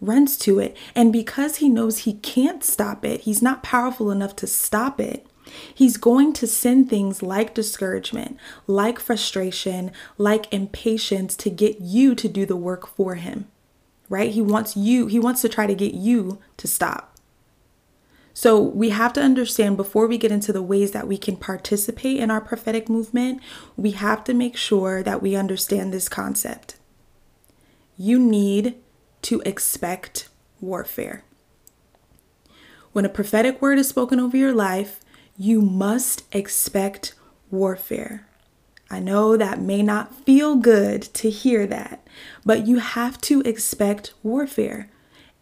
runs 0.00 0.36
to 0.36 0.60
it. 0.60 0.76
And 0.94 1.12
because 1.12 1.56
he 1.56 1.68
knows 1.68 1.98
he 1.98 2.12
can't 2.14 2.62
stop 2.62 3.04
it, 3.04 3.22
he's 3.22 3.42
not 3.42 3.64
powerful 3.64 4.12
enough 4.12 4.36
to 4.36 4.46
stop 4.46 5.00
it. 5.00 5.26
He's 5.74 5.96
going 5.96 6.34
to 6.34 6.46
send 6.46 6.88
things 6.88 7.20
like 7.20 7.52
discouragement, 7.52 8.36
like 8.68 9.00
frustration, 9.00 9.90
like 10.16 10.52
impatience 10.52 11.34
to 11.38 11.50
get 11.50 11.80
you 11.80 12.14
to 12.14 12.28
do 12.28 12.46
the 12.46 12.54
work 12.54 12.86
for 12.86 13.16
him 13.16 13.48
right? 14.08 14.30
He 14.30 14.42
wants 14.42 14.76
you, 14.76 15.06
he 15.06 15.18
wants 15.18 15.42
to 15.42 15.48
try 15.48 15.66
to 15.66 15.74
get 15.74 15.94
you 15.94 16.38
to 16.56 16.66
stop. 16.66 17.16
So 18.32 18.60
we 18.60 18.90
have 18.90 19.12
to 19.14 19.20
understand 19.20 19.76
before 19.76 20.06
we 20.06 20.16
get 20.16 20.30
into 20.30 20.52
the 20.52 20.62
ways 20.62 20.92
that 20.92 21.08
we 21.08 21.18
can 21.18 21.36
participate 21.36 22.18
in 22.18 22.30
our 22.30 22.40
prophetic 22.40 22.88
movement, 22.88 23.42
we 23.76 23.90
have 23.90 24.22
to 24.24 24.32
make 24.32 24.56
sure 24.56 25.02
that 25.02 25.20
we 25.20 25.34
understand 25.34 25.92
this 25.92 26.08
concept. 26.08 26.76
You 27.96 28.20
need 28.20 28.76
to 29.22 29.40
expect 29.40 30.28
warfare. 30.60 31.24
When 32.92 33.04
a 33.04 33.08
prophetic 33.08 33.60
word 33.60 33.80
is 33.80 33.88
spoken 33.88 34.20
over 34.20 34.36
your 34.36 34.54
life, 34.54 35.00
you 35.36 35.60
must 35.60 36.22
expect 36.32 37.14
warfare. 37.50 38.27
I 38.90 39.00
know 39.00 39.36
that 39.36 39.60
may 39.60 39.82
not 39.82 40.14
feel 40.14 40.56
good 40.56 41.02
to 41.14 41.28
hear 41.28 41.66
that, 41.66 42.06
but 42.44 42.66
you 42.66 42.78
have 42.78 43.20
to 43.22 43.42
expect 43.42 44.14
warfare. 44.22 44.90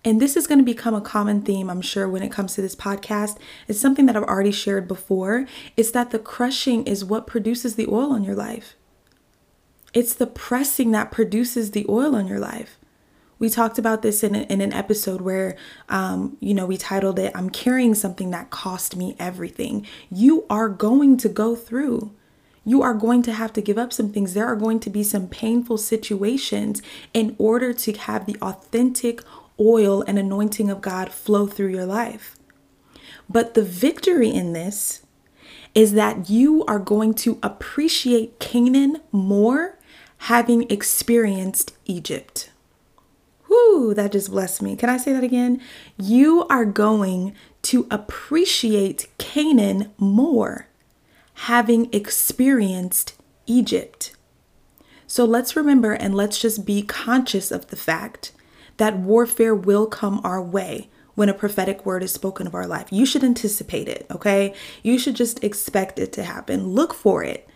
And 0.05 0.21
this 0.21 0.37
is 0.37 0.47
going 0.47 0.59
to 0.59 0.65
become 0.65 0.95
a 0.95 1.01
common 1.01 1.43
theme, 1.43 1.69
I'm 1.69 1.81
sure, 1.81 2.09
when 2.09 2.23
it 2.23 2.31
comes 2.31 2.55
to 2.55 2.63
this 2.63 2.77
podcast. 2.77 3.39
It's 3.67 3.81
something 3.81 4.07
that 4.07 4.17
I've 4.17 4.23
already 4.23 4.53
shared 4.53 4.87
before. 4.87 5.47
It's 5.77 5.91
that 5.93 6.11
the 6.11 6.19
crushing 6.19 6.87
is 6.87 7.05
what 7.05 7.27
produces 7.27 7.75
the 7.75 7.89
oil 7.89 8.13
on 8.13 8.23
your 8.23 8.37
life. 8.37 8.77
It's 9.93 10.15
the 10.15 10.27
pressing 10.27 10.91
that 10.93 11.11
produces 11.11 11.71
the 11.71 11.87
oil 11.89 12.15
on 12.15 12.27
your 12.27 12.39
life. 12.39 12.79
We 13.39 13.51
talked 13.51 13.79
about 13.79 14.03
this 14.03 14.23
in, 14.23 14.35
a, 14.35 14.43
in 14.43 14.61
an 14.61 14.73
episode 14.73 15.21
where, 15.21 15.57
um, 15.89 16.37
you 16.41 16.55
know, 16.55 16.67
we 16.67 16.77
titled 16.77 17.19
it, 17.19 17.33
I'm 17.35 17.51
carrying 17.51 17.95
something 17.95 18.31
that 18.31 18.51
cost 18.51 18.97
me 18.97 19.15
everything. 19.19 19.87
You 20.11 20.47
are 20.49 20.69
going 20.69 21.17
to 21.19 21.29
go 21.29 21.55
through. 21.55 22.13
You 22.67 22.83
are 22.83 22.95
going 22.95 23.23
to 23.23 23.33
have 23.33 23.53
to 23.53 23.63
give 23.63 23.79
up 23.79 23.93
some 23.93 24.11
things. 24.11 24.35
There 24.35 24.45
are 24.45 24.57
going 24.57 24.81
to 24.81 24.91
be 24.91 25.05
some 25.05 25.29
painful 25.29 25.79
situations 25.79 26.83
in 27.15 27.37
order 27.39 27.73
to 27.73 27.93
have 27.93 28.27
the 28.27 28.37
authentic 28.43 29.23
oil 29.59 30.03
and 30.03 30.19
anointing 30.19 30.69
of 30.69 30.81
God 30.81 31.13
flow 31.13 31.47
through 31.47 31.69
your 31.69 31.87
life. 31.87 32.37
But 33.31 33.55
the 33.55 33.63
victory 33.63 34.31
in 34.31 34.53
this 34.53 35.07
is 35.77 35.93
that 35.93 36.29
you 36.29 36.65
are 36.67 36.81
going 36.81 37.15
to 37.15 37.39
appreciate 37.41 38.41
Canaan 38.41 39.01
more 39.13 39.79
having 40.19 40.69
experienced 40.69 41.77
Egypt. 41.85 42.51
Whoo, 43.49 43.95
that 43.95 44.11
just 44.11 44.31
blessed 44.31 44.61
me. 44.61 44.75
Can 44.75 44.91
I 44.91 44.97
say 44.97 45.13
that 45.13 45.23
again? 45.23 45.61
You 45.97 46.47
are 46.49 46.65
going 46.65 47.35
to 47.63 47.87
appreciate 47.93 49.07
Canaan 49.19 49.93
more 49.99 50.67
having 51.41 51.93
experienced 51.93 53.15
Egypt. 53.47 54.15
So 55.07 55.25
let's 55.25 55.57
remember 55.57 55.93
and 55.93 56.15
let's 56.15 56.41
just 56.41 56.67
be 56.67 56.83
conscious 56.83 57.51
of 57.51 57.69
the 57.69 57.77
fact 57.77 58.33
that 58.77 58.99
warfare 58.99 59.55
will 59.55 59.87
come 59.87 60.21
our 60.25 60.43
way 60.43 60.91
when 61.15 61.29
a 61.29 61.35
prophetic 61.35 61.87
word 61.87 62.03
is 62.03 62.13
spoken 62.13 62.47
of 62.47 62.55
our 62.55 62.67
life. 62.67 62.89
You 62.91 63.07
should 63.07 63.25
anticipate 63.25 63.89
it, 63.89 64.07
okay? 64.11 64.55
You 64.83 64.99
should 64.99 65.17
just 65.17 65.43
expect 65.43 65.99
it 65.99 66.13
to 66.15 66.25
happen. 66.25 66.69
Look 66.69 66.93
for 66.93 67.23
it 67.23 67.49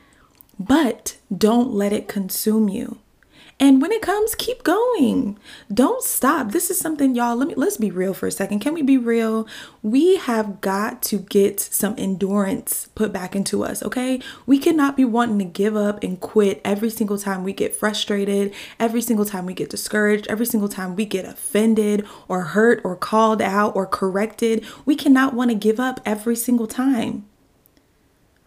but 0.60 1.16
don't 1.34 1.72
let 1.72 1.90
it 1.92 2.06
consume 2.06 2.68
you. 2.68 2.98
And 3.62 3.82
when 3.82 3.92
it 3.92 4.00
comes, 4.00 4.34
keep 4.34 4.62
going. 4.62 5.38
Don't 5.72 6.02
stop. 6.02 6.52
This 6.52 6.70
is 6.70 6.78
something 6.78 7.14
y'all, 7.14 7.36
let 7.36 7.46
me 7.46 7.54
let's 7.54 7.76
be 7.76 7.90
real 7.90 8.14
for 8.14 8.26
a 8.26 8.32
second. 8.32 8.60
Can 8.60 8.72
we 8.72 8.80
be 8.80 8.96
real? 8.96 9.46
We 9.82 10.16
have 10.16 10.62
got 10.62 11.02
to 11.02 11.18
get 11.18 11.60
some 11.60 11.94
endurance 11.98 12.88
put 12.94 13.12
back 13.12 13.36
into 13.36 13.62
us, 13.62 13.82
okay? 13.82 14.18
We 14.46 14.58
cannot 14.58 14.96
be 14.96 15.04
wanting 15.04 15.38
to 15.40 15.44
give 15.44 15.76
up 15.76 16.02
and 16.02 16.18
quit 16.18 16.62
every 16.64 16.88
single 16.88 17.18
time 17.18 17.44
we 17.44 17.52
get 17.52 17.76
frustrated, 17.76 18.54
every 18.78 19.02
single 19.02 19.26
time 19.26 19.44
we 19.44 19.52
get 19.52 19.68
discouraged, 19.68 20.26
every 20.28 20.46
single 20.46 20.70
time 20.70 20.96
we 20.96 21.04
get 21.04 21.26
offended 21.26 22.06
or 22.28 22.44
hurt 22.44 22.80
or 22.82 22.96
called 22.96 23.42
out 23.42 23.76
or 23.76 23.86
corrected. 23.86 24.64
We 24.86 24.96
cannot 24.96 25.34
want 25.34 25.50
to 25.50 25.54
give 25.54 25.78
up 25.78 26.00
every 26.06 26.34
single 26.34 26.66
time. 26.66 27.26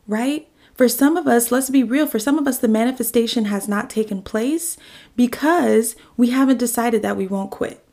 Right? 0.08 0.50
For 0.74 0.90
some 0.90 1.18
of 1.18 1.28
us, 1.28 1.52
let's 1.52 1.70
be 1.70 1.84
real, 1.84 2.08
for 2.08 2.20
some 2.20 2.40
of 2.40 2.48
us, 2.48 2.58
the 2.58 2.68
manifestation 2.68 3.46
has 3.46 3.68
not 3.68 3.90
taken 3.90 4.22
place 4.22 4.76
because 5.16 5.96
we 6.18 6.32
haven't 6.32 6.58
decided 6.58 7.02
that 7.04 7.18
we 7.18 7.28
won't 7.28 7.52
quit. 7.52 7.86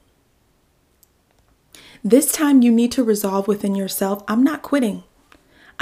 This 2.02 2.32
time, 2.32 2.62
you 2.62 2.72
need 2.72 2.90
to 2.92 3.04
resolve 3.04 3.46
within 3.46 3.74
yourself 3.74 4.24
I'm 4.26 4.42
not 4.42 4.62
quitting. 4.62 5.04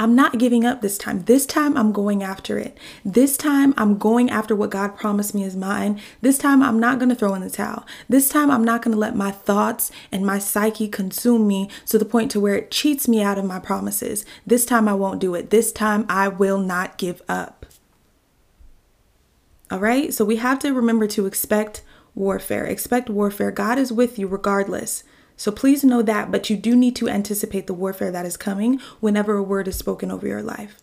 I'm 0.01 0.15
not 0.15 0.37
giving 0.37 0.65
up 0.65 0.81
this 0.81 0.97
time. 0.97 1.23
This 1.23 1.45
time 1.45 1.75
I'm 1.75 1.91
going 1.91 2.23
after 2.23 2.57
it. 2.57 2.77
This 3.03 3.35
time 3.35 3.73
I'm 3.75 3.97
going 3.97 4.29
after 4.29 4.55
what 4.55 4.69
God 4.69 4.95
promised 4.95 5.35
me 5.35 5.43
is 5.43 5.57
mine. 5.57 5.99
This 6.21 6.37
time 6.37 6.63
I'm 6.63 6.79
not 6.79 6.99
going 6.99 7.09
to 7.09 7.15
throw 7.15 7.33
in 7.33 7.41
the 7.41 7.49
towel. 7.49 7.85
This 8.07 8.29
time 8.29 8.49
I'm 8.49 8.63
not 8.63 8.81
going 8.81 8.93
to 8.93 8.99
let 8.99 9.13
my 9.13 9.29
thoughts 9.29 9.91
and 10.09 10.25
my 10.25 10.39
psyche 10.39 10.87
consume 10.87 11.45
me 11.45 11.69
to 11.87 11.99
the 11.99 12.05
point 12.05 12.31
to 12.31 12.39
where 12.39 12.55
it 12.55 12.71
cheats 12.71 13.09
me 13.09 13.21
out 13.21 13.37
of 13.37 13.43
my 13.43 13.59
promises. 13.59 14.25
This 14.47 14.65
time 14.65 14.87
I 14.87 14.93
won't 14.93 15.19
do 15.19 15.35
it. 15.35 15.49
This 15.49 15.73
time 15.73 16.05
I 16.07 16.29
will 16.29 16.59
not 16.59 16.97
give 16.97 17.21
up. 17.27 17.65
All 19.69 19.79
right? 19.79 20.13
So 20.13 20.23
we 20.23 20.37
have 20.37 20.59
to 20.59 20.73
remember 20.73 21.07
to 21.07 21.25
expect 21.25 21.83
warfare. 22.15 22.65
Expect 22.65 23.09
warfare. 23.09 23.51
God 23.51 23.77
is 23.77 23.91
with 23.91 24.17
you 24.17 24.27
regardless. 24.27 25.03
So 25.39 25.53
please 25.53 25.85
know 25.85 26.01
that, 26.01 26.31
but 26.31 26.49
you 26.49 26.57
do 26.57 26.75
need 26.75 26.97
to 26.97 27.07
anticipate 27.07 27.65
the 27.65 27.73
warfare 27.73 28.11
that 28.11 28.25
is 28.25 28.35
coming 28.35 28.77
whenever 28.99 29.37
a 29.37 29.41
word 29.41 29.69
is 29.69 29.77
spoken 29.77 30.11
over 30.11 30.27
your 30.27 30.43
life. 30.43 30.81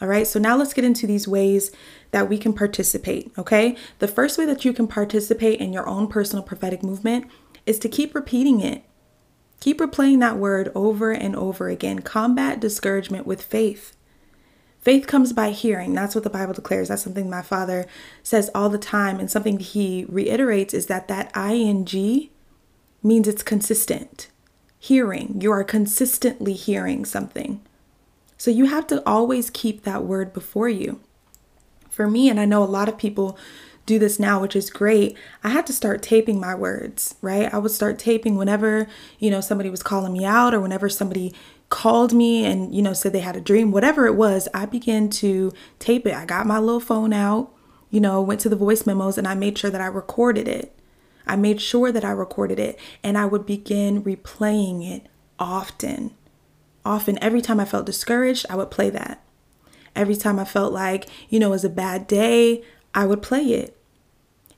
All 0.00 0.08
right, 0.08 0.26
so 0.26 0.38
now 0.38 0.56
let's 0.56 0.72
get 0.72 0.86
into 0.86 1.06
these 1.06 1.28
ways 1.28 1.70
that 2.10 2.26
we 2.26 2.38
can 2.38 2.54
participate. 2.54 3.30
Okay, 3.36 3.76
the 3.98 4.08
first 4.08 4.38
way 4.38 4.46
that 4.46 4.64
you 4.64 4.72
can 4.72 4.88
participate 4.88 5.60
in 5.60 5.74
your 5.74 5.86
own 5.86 6.06
personal 6.06 6.42
prophetic 6.42 6.82
movement 6.82 7.26
is 7.66 7.78
to 7.80 7.88
keep 7.90 8.14
repeating 8.14 8.60
it. 8.60 8.82
Keep 9.60 9.78
replaying 9.78 10.20
that 10.20 10.38
word 10.38 10.72
over 10.74 11.12
and 11.12 11.36
over 11.36 11.68
again. 11.68 11.98
Combat 11.98 12.60
discouragement 12.60 13.26
with 13.26 13.42
faith. 13.42 13.94
Faith 14.80 15.06
comes 15.06 15.34
by 15.34 15.50
hearing. 15.50 15.92
That's 15.92 16.14
what 16.14 16.24
the 16.24 16.30
Bible 16.30 16.54
declares. 16.54 16.88
That's 16.88 17.02
something 17.02 17.28
my 17.28 17.42
father 17.42 17.84
says 18.22 18.50
all 18.54 18.70
the 18.70 18.78
time. 18.78 19.20
And 19.20 19.30
something 19.30 19.58
he 19.58 20.06
reiterates 20.08 20.72
is 20.72 20.86
that 20.86 21.08
that 21.08 21.30
ing 21.36 21.84
means 23.02 23.28
it's 23.28 23.42
consistent. 23.42 24.28
Hearing, 24.78 25.40
you 25.40 25.50
are 25.50 25.64
consistently 25.64 26.52
hearing 26.52 27.04
something. 27.04 27.60
So 28.36 28.50
you 28.50 28.66
have 28.66 28.86
to 28.88 29.02
always 29.06 29.50
keep 29.50 29.82
that 29.82 30.04
word 30.04 30.32
before 30.32 30.68
you. 30.68 31.00
For 31.90 32.08
me, 32.08 32.30
and 32.30 32.38
I 32.38 32.44
know 32.44 32.62
a 32.62 32.64
lot 32.64 32.88
of 32.88 32.96
people 32.96 33.36
do 33.86 33.98
this 33.98 34.20
now, 34.20 34.40
which 34.40 34.54
is 34.54 34.70
great. 34.70 35.16
I 35.42 35.48
had 35.48 35.66
to 35.66 35.72
start 35.72 36.02
taping 36.02 36.38
my 36.38 36.54
words, 36.54 37.16
right? 37.22 37.52
I 37.52 37.58
would 37.58 37.72
start 37.72 37.98
taping 37.98 38.36
whenever, 38.36 38.86
you 39.18 39.30
know, 39.30 39.40
somebody 39.40 39.70
was 39.70 39.82
calling 39.82 40.12
me 40.12 40.24
out 40.24 40.54
or 40.54 40.60
whenever 40.60 40.88
somebody 40.88 41.34
called 41.70 42.12
me 42.12 42.44
and, 42.44 42.74
you 42.74 42.82
know, 42.82 42.92
said 42.92 43.12
they 43.12 43.20
had 43.20 43.36
a 43.36 43.40
dream, 43.40 43.72
whatever 43.72 44.06
it 44.06 44.14
was, 44.14 44.46
I 44.54 44.66
began 44.66 45.08
to 45.10 45.52
tape 45.78 46.06
it. 46.06 46.14
I 46.14 46.24
got 46.24 46.46
my 46.46 46.58
little 46.58 46.80
phone 46.80 47.12
out, 47.12 47.52
you 47.90 48.00
know, 48.00 48.22
went 48.22 48.40
to 48.42 48.48
the 48.48 48.56
voice 48.56 48.86
memos 48.86 49.18
and 49.18 49.26
I 49.26 49.34
made 49.34 49.58
sure 49.58 49.70
that 49.70 49.80
I 49.80 49.86
recorded 49.86 50.46
it. 50.46 50.77
I 51.28 51.36
made 51.36 51.60
sure 51.60 51.92
that 51.92 52.04
I 52.04 52.10
recorded 52.10 52.58
it 52.58 52.78
and 53.02 53.18
I 53.18 53.26
would 53.26 53.46
begin 53.46 54.02
replaying 54.02 54.88
it 54.88 55.06
often. 55.38 56.12
Often, 56.84 57.18
every 57.22 57.42
time 57.42 57.60
I 57.60 57.64
felt 57.64 57.86
discouraged, 57.86 58.46
I 58.48 58.56
would 58.56 58.70
play 58.70 58.88
that. 58.90 59.22
Every 59.94 60.16
time 60.16 60.38
I 60.38 60.44
felt 60.44 60.72
like, 60.72 61.06
you 61.28 61.38
know, 61.38 61.48
it 61.48 61.50
was 61.50 61.64
a 61.64 61.70
bad 61.70 62.06
day, 62.06 62.62
I 62.94 63.04
would 63.04 63.20
play 63.20 63.42
it. 63.42 63.76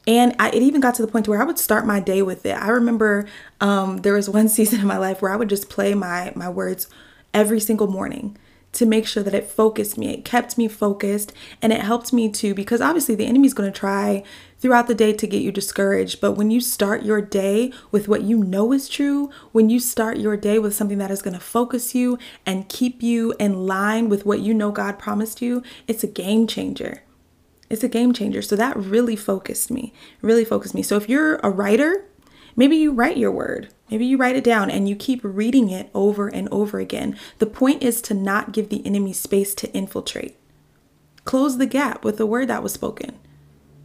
And 0.06 0.34
I, 0.38 0.50
it 0.50 0.62
even 0.62 0.80
got 0.80 0.94
to 0.96 1.02
the 1.02 1.10
point 1.10 1.28
where 1.28 1.40
I 1.40 1.44
would 1.44 1.58
start 1.58 1.86
my 1.86 2.00
day 2.00 2.22
with 2.22 2.46
it. 2.46 2.56
I 2.56 2.68
remember 2.68 3.26
um, 3.60 3.98
there 3.98 4.14
was 4.14 4.28
one 4.30 4.48
season 4.48 4.80
in 4.80 4.86
my 4.86 4.98
life 4.98 5.20
where 5.20 5.32
I 5.32 5.36
would 5.36 5.48
just 5.48 5.68
play 5.68 5.94
my 5.94 6.32
my 6.34 6.48
words 6.48 6.88
every 7.34 7.60
single 7.60 7.86
morning 7.86 8.36
to 8.72 8.86
make 8.86 9.06
sure 9.06 9.22
that 9.22 9.34
it 9.34 9.50
focused 9.50 9.98
me. 9.98 10.14
It 10.14 10.24
kept 10.24 10.56
me 10.56 10.68
focused 10.68 11.32
and 11.60 11.72
it 11.72 11.80
helped 11.80 12.12
me 12.12 12.30
to, 12.30 12.54
because 12.54 12.80
obviously 12.80 13.14
the 13.14 13.26
enemy's 13.26 13.54
going 13.54 13.70
to 13.70 13.78
try 13.78 14.22
throughout 14.58 14.86
the 14.86 14.94
day 14.94 15.12
to 15.12 15.26
get 15.26 15.42
you 15.42 15.50
discouraged. 15.50 16.20
But 16.20 16.32
when 16.32 16.50
you 16.50 16.60
start 16.60 17.02
your 17.02 17.20
day 17.20 17.72
with 17.90 18.06
what 18.06 18.22
you 18.22 18.36
know 18.36 18.72
is 18.72 18.88
true, 18.88 19.30
when 19.52 19.70
you 19.70 19.80
start 19.80 20.18
your 20.18 20.36
day 20.36 20.58
with 20.58 20.74
something 20.74 20.98
that 20.98 21.10
is 21.10 21.22
going 21.22 21.34
to 21.34 21.40
focus 21.40 21.94
you 21.94 22.18
and 22.46 22.68
keep 22.68 23.02
you 23.02 23.34
in 23.40 23.66
line 23.66 24.08
with 24.08 24.24
what 24.24 24.40
you 24.40 24.54
know 24.54 24.70
God 24.70 24.98
promised 24.98 25.42
you, 25.42 25.62
it's 25.88 26.04
a 26.04 26.08
game 26.08 26.46
changer. 26.46 27.02
It's 27.68 27.84
a 27.84 27.88
game 27.88 28.12
changer. 28.12 28.42
So 28.42 28.54
that 28.56 28.76
really 28.76 29.16
focused 29.16 29.70
me, 29.70 29.92
really 30.22 30.44
focused 30.44 30.74
me. 30.74 30.82
So 30.82 30.96
if 30.96 31.08
you're 31.08 31.36
a 31.36 31.50
writer, 31.50 32.04
maybe 32.54 32.76
you 32.76 32.92
write 32.92 33.16
your 33.16 33.32
word. 33.32 33.72
Maybe 33.90 34.06
you 34.06 34.16
write 34.16 34.36
it 34.36 34.44
down 34.44 34.70
and 34.70 34.88
you 34.88 34.94
keep 34.94 35.20
reading 35.22 35.68
it 35.70 35.90
over 35.94 36.28
and 36.28 36.48
over 36.50 36.78
again. 36.78 37.18
The 37.38 37.46
point 37.46 37.82
is 37.82 38.00
to 38.02 38.14
not 38.14 38.52
give 38.52 38.68
the 38.68 38.84
enemy 38.86 39.12
space 39.12 39.54
to 39.56 39.72
infiltrate. 39.72 40.36
Close 41.24 41.58
the 41.58 41.66
gap 41.66 42.04
with 42.04 42.16
the 42.16 42.26
word 42.26 42.48
that 42.48 42.62
was 42.62 42.72
spoken 42.72 43.18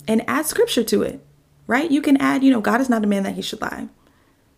and 0.07 0.23
add 0.27 0.45
scripture 0.45 0.83
to 0.83 1.01
it, 1.01 1.25
right? 1.67 1.89
You 1.89 2.01
can 2.01 2.17
add, 2.17 2.43
you 2.43 2.51
know, 2.51 2.61
God 2.61 2.81
is 2.81 2.89
not 2.89 3.03
a 3.03 3.07
man 3.07 3.23
that 3.23 3.35
he 3.35 3.41
should 3.41 3.61
lie, 3.61 3.89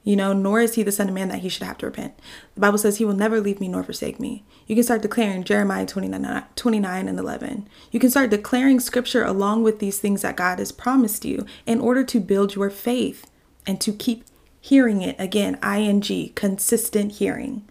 you 0.04 0.16
know, 0.16 0.34
nor 0.34 0.60
is 0.62 0.76
he 0.76 0.84
the 0.84 0.92
son 0.92 1.08
of 1.08 1.14
man 1.14 1.30
that 1.30 1.40
he 1.40 1.50
should 1.50 1.64
have 1.64 1.78
to 1.80 1.86
repent. 1.86 2.20
The 2.56 2.62
Bible 2.62 2.78
says 2.78 2.98
he 2.98 3.06
will 3.06 3.14
never 3.14 3.40
leave 3.42 3.60
me 3.60 3.68
nor 3.68 3.84
forsake 3.84 4.20
me. 4.20 4.46
You 4.68 4.76
can 4.76 4.84
start 4.84 5.02
declaring 5.02 5.44
Jeremiah 5.44 5.86
29, 5.86 6.44
29 6.56 7.08
and 7.08 7.20
11. 7.20 7.70
You 7.92 8.00
can 8.00 8.10
start 8.10 8.30
declaring 8.30 8.80
scripture 8.80 9.24
along 9.24 9.64
with 9.64 9.80
these 9.80 10.00
things 10.00 10.22
that 10.22 10.38
God 10.38 10.60
has 10.60 10.72
promised 10.72 11.26
you 11.26 11.46
in 11.66 11.80
order 11.80 12.04
to 12.04 12.20
build 12.20 12.56
your 12.56 12.70
faith 12.70 13.30
and 13.66 13.82
to 13.82 13.92
keep 13.92 14.24
hearing 14.60 15.02
it 15.02 15.16
again, 15.20 15.58
ing, 15.64 16.34
consistent 16.36 17.14
hearing. 17.14 17.68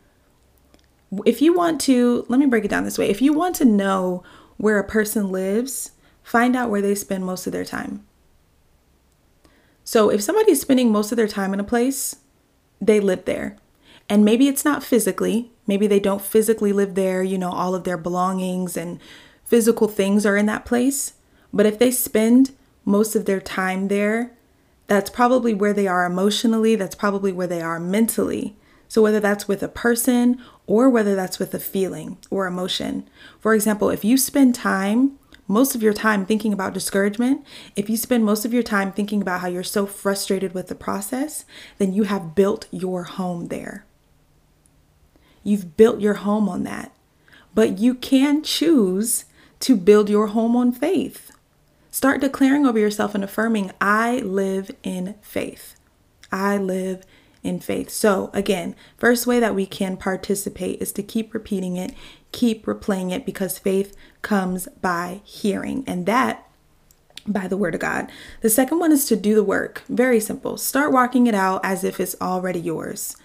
If 1.25 1.41
you 1.41 1.55
want 1.55 1.81
to, 1.83 2.27
let 2.29 2.41
me 2.41 2.47
break 2.47 2.65
it 2.65 2.69
down 2.69 2.85
this 2.85 2.99
way. 2.99 3.09
If 3.09 3.23
you 3.23 3.33
want 3.33 3.57
to 3.57 3.65
know 3.65 4.23
where 4.57 4.79
a 4.79 4.85
person 4.85 5.31
lives, 5.31 5.93
Find 6.27 6.57
out 6.57 6.71
where 6.71 6.83
they 6.83 6.97
spend 6.97 7.25
most 7.25 7.47
of 7.47 7.53
their 7.53 7.65
time. 7.65 8.05
So 9.85 10.11
if 10.11 10.21
somebody's 10.21 10.61
spending 10.61 10.91
most 10.91 11.13
of 11.13 11.17
their 11.17 11.29
time 11.29 11.55
in 11.55 11.61
a 11.61 11.65
place, 11.65 12.17
they 12.81 12.99
live 12.99 13.27
there. 13.27 13.57
And 14.09 14.25
maybe 14.25 14.49
it's 14.49 14.65
not 14.65 14.83
physically, 14.83 15.53
maybe 15.69 15.87
they 15.87 16.01
don't 16.01 16.21
physically 16.21 16.73
live 16.73 16.97
there, 16.97 17.23
you 17.23 17.39
know, 17.39 17.53
all 17.53 17.77
of 17.77 17.85
their 17.85 17.97
belongings 17.97 18.77
and 18.77 18.99
physical 19.45 19.87
things 19.87 20.27
are 20.27 20.37
in 20.37 20.47
that 20.47 20.65
place. 20.65 21.13
But 21.53 21.65
if 21.65 21.79
they 21.79 21.93
spend 21.93 22.51
most 22.85 23.15
of 23.15 23.27
their 23.27 23.41
time 23.41 23.87
there, 23.87 24.33
that's 24.87 25.11
probably 25.11 25.55
where 25.55 25.73
they 25.73 25.87
are 25.87 26.05
emotionally, 26.05 26.77
that's 26.77 26.95
probably 26.95 27.33
where 27.33 27.47
they 27.47 27.61
are 27.61 27.81
mentally. 27.81 28.57
So, 28.89 29.03
whether 29.03 29.21
that's 29.21 29.49
with 29.49 29.63
a 29.63 29.69
person 29.69 30.41
or 30.67 30.89
whether 30.89 31.17
that's 31.17 31.39
with 31.39 31.53
a 31.55 31.59
feeling 31.59 32.19
or 32.31 32.47
emotion. 32.47 33.09
For 33.41 33.55
example, 33.55 33.91
if 33.91 34.05
you 34.05 34.17
spend 34.17 34.55
time, 34.55 35.19
most 35.49 35.75
of 35.75 35.83
your 35.83 35.93
time 35.93 36.25
thinking 36.25 36.53
about 36.53 36.73
discouragement, 36.73 37.45
if 37.75 37.91
you 37.91 37.97
spend 37.97 38.25
most 38.25 38.45
of 38.45 38.53
your 38.53 38.63
time 38.63 38.93
thinking 38.93 39.23
about 39.23 39.41
how 39.41 39.49
you're 39.49 39.63
so 39.63 39.87
frustrated 39.87 40.55
with 40.55 40.69
the 40.69 40.75
process, 40.75 41.45
then 41.79 41.93
you 41.93 42.05
have 42.05 42.35
built 42.35 42.67
your 42.71 43.05
home 43.05 43.49
there. 43.49 43.85
You've 45.43 45.77
built 45.77 46.01
your 46.01 46.15
home 46.15 46.49
on 46.49 46.65
that. 46.65 46.93
But 47.55 47.79
you 47.79 47.95
can 47.95 48.43
choose 48.43 49.25
to 49.61 49.77
build 49.77 50.11
your 50.11 50.29
home 50.29 50.57
on 50.57 50.73
faith. 50.73 51.26
Start 51.97 52.21
declaring 52.21 52.67
over 52.67 52.79
yourself 52.79 53.15
and 53.15 53.25
affirming, 53.25 53.73
I 53.81 54.19
live 54.19 54.71
in 54.83 55.15
faith. 55.23 55.77
I 56.31 56.59
live 56.59 57.07
in 57.43 57.59
faith. 57.59 57.89
So, 57.89 58.29
again, 58.35 58.77
first 58.99 59.27
way 59.27 59.41
that 59.41 59.55
we 59.55 59.65
can 59.65 59.97
participate 59.97 60.83
is 60.83 60.93
to 60.93 61.03
keep 61.03 61.33
repeating 61.33 61.77
it, 61.79 61.95
keep 62.33 62.67
replaying 62.67 63.13
it 63.13 63.25
because 63.25 63.59
faith 63.59 63.97
comes 64.21 64.69
by 64.83 65.23
hearing. 65.25 65.85
And 65.87 66.05
that 66.05 66.47
by 67.27 67.49
the 67.49 67.57
word 67.57 67.75
of 67.75 67.81
God. 67.81 68.13
The 68.43 68.51
second 68.51 68.79
one 68.79 68.93
is 68.93 69.07
to 69.07 69.17
do 69.17 69.35
the 69.35 69.43
work. 69.43 69.83
Very 69.89 70.21
simple. 70.21 70.59
Start 70.59 70.93
walking 70.93 71.27
it 71.27 71.35
out 71.35 71.63
as 71.65 71.83
if 71.83 71.99
it's 71.99 72.15
already 72.21 72.61
yours. 72.61 73.17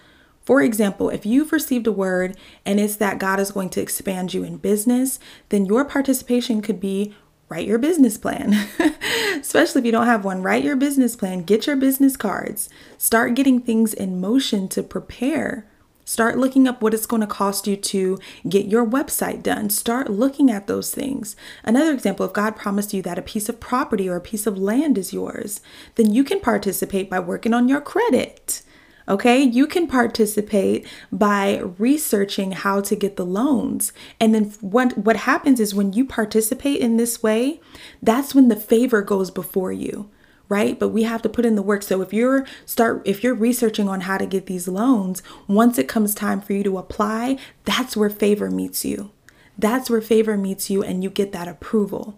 For 0.44 0.62
example, 0.62 1.10
if 1.10 1.26
you've 1.26 1.52
received 1.52 1.88
a 1.88 1.92
word 1.92 2.38
and 2.66 2.80
it's 2.80 2.96
that 2.96 3.20
God 3.20 3.42
is 3.42 3.52
going 3.52 3.70
to 3.72 3.82
expand 3.82 4.34
you 4.34 4.46
in 4.46 4.56
business, 4.56 5.20
then 5.50 5.66
your 5.66 5.84
participation 5.84 6.62
could 6.62 6.80
be 6.80 7.14
write 7.52 7.68
your 7.68 7.78
business 7.78 8.18
plan. 8.18 8.54
Especially 9.36 9.80
if 9.80 9.86
you 9.86 9.92
don't 9.92 10.06
have 10.06 10.24
one, 10.24 10.42
write 10.42 10.64
your 10.64 10.78
business 10.78 11.18
plan, 11.18 11.44
get 11.44 11.68
your 11.68 11.76
business 11.76 12.16
cards, 12.16 12.70
start 12.98 13.36
getting 13.36 13.60
things 13.60 13.94
in 13.94 14.22
motion 14.22 14.70
to 14.70 14.82
prepare. 14.82 15.68
Start 16.06 16.38
looking 16.38 16.68
up 16.68 16.82
what 16.82 16.94
it's 16.94 17.06
going 17.06 17.22
to 17.22 17.28
cost 17.28 17.68
you 17.68 17.76
to 17.76 18.18
get 18.48 18.66
your 18.66 18.86
website 18.86 19.44
done. 19.44 19.70
Start 19.70 20.10
looking 20.10 20.50
at 20.50 20.68
those 20.68 20.94
things. 20.94 21.36
Another 21.64 21.94
example 21.94 22.26
if 22.26 22.34
God 22.34 22.56
promised 22.56 22.94
you 22.94 23.02
that 23.04 23.20
a 23.20 23.22
piece 23.22 23.50
of 23.50 23.60
property 23.60 24.10
or 24.10 24.16
a 24.16 24.22
piece 24.22 24.48
of 24.48 24.58
land 24.58 24.98
is 24.98 25.14
yours, 25.14 25.62
then 25.96 26.14
you 26.14 26.24
can 26.24 26.40
participate 26.40 27.10
by 27.10 27.20
working 27.20 27.54
on 27.54 27.68
your 27.68 27.82
credit. 27.82 28.64
Okay, 29.12 29.42
you 29.42 29.68
can 29.68 29.88
participate 29.88 30.88
by 31.12 31.58
researching 31.78 32.54
how 32.54 32.80
to 32.80 32.96
get 32.96 33.18
the 33.18 33.26
loans. 33.26 33.92
And 34.22 34.34
then 34.34 34.54
what 34.62 34.98
what 34.98 35.18
happens 35.18 35.60
is 35.60 35.76
when 35.76 35.92
you 35.92 36.06
participate 36.06 36.80
in 36.80 36.96
this 36.96 37.22
way, 37.22 37.60
that's 38.02 38.34
when 38.34 38.48
the 38.48 38.56
favor 38.56 39.02
goes 39.02 39.30
before 39.30 39.74
you, 39.74 40.10
right? 40.48 40.80
But 40.80 40.90
we 40.90 41.04
have 41.04 41.22
to 41.24 41.30
put 41.30 41.46
in 41.46 41.56
the 41.56 41.62
work. 41.62 41.84
So 41.84 42.02
if 42.02 42.14
you're 42.14 42.46
start 42.66 43.02
if 43.04 43.22
you're 43.22 43.36
researching 43.36 43.90
on 43.90 44.02
how 44.02 44.18
to 44.18 44.26
get 44.26 44.46
these 44.46 44.70
loans, 44.70 45.22
once 45.46 45.78
it 45.78 45.90
comes 45.90 46.16
time 46.16 46.40
for 46.40 46.54
you 46.54 46.64
to 46.64 46.78
apply, 46.78 47.38
that's 47.66 47.98
where 47.98 48.10
favor 48.10 48.50
meets 48.50 48.86
you. 48.86 49.12
That's 49.58 49.90
where 49.90 50.02
favor 50.02 50.38
meets 50.38 50.70
you 50.70 50.84
and 50.84 51.04
you 51.04 51.10
get 51.10 51.34
that 51.34 51.50
approval 51.50 52.18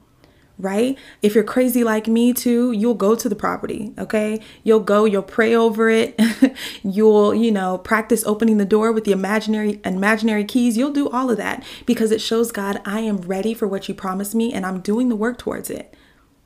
right? 0.60 0.98
If 1.22 1.34
you're 1.36 1.44
crazy 1.44 1.84
like 1.84 2.08
me 2.08 2.34
too, 2.34 2.72
you'll 2.72 2.94
go 2.94 3.16
to 3.16 3.28
the 3.28 3.36
property, 3.36 3.94
okay? 3.98 4.40
You'll 4.64 4.82
go, 4.82 5.06
you'll 5.06 5.24
pray 5.24 5.56
over 5.56 5.90
it. 5.90 6.20
you'll, 6.84 7.34
you 7.34 7.52
know, 7.52 7.78
practice 7.80 8.24
opening 8.26 8.58
the 8.58 8.66
door 8.66 8.92
with 8.92 9.04
the 9.04 9.12
imaginary 9.12 9.82
imaginary 9.84 10.46
keys. 10.46 10.78
You'll 10.78 10.92
do 10.92 11.10
all 11.10 11.32
of 11.32 11.38
that 11.38 11.64
because 11.86 12.12
it 12.12 12.22
shows 12.22 12.52
God, 12.52 12.82
I 12.86 13.00
am 13.00 13.18
ready 13.18 13.54
for 13.54 13.68
what 13.68 13.88
you 13.90 13.96
promised 13.96 14.36
me 14.36 14.54
and 14.54 14.66
I'm 14.66 14.80
doing 14.80 15.10
the 15.10 15.16
work 15.16 15.38
towards 15.38 15.70
it. 15.70 15.96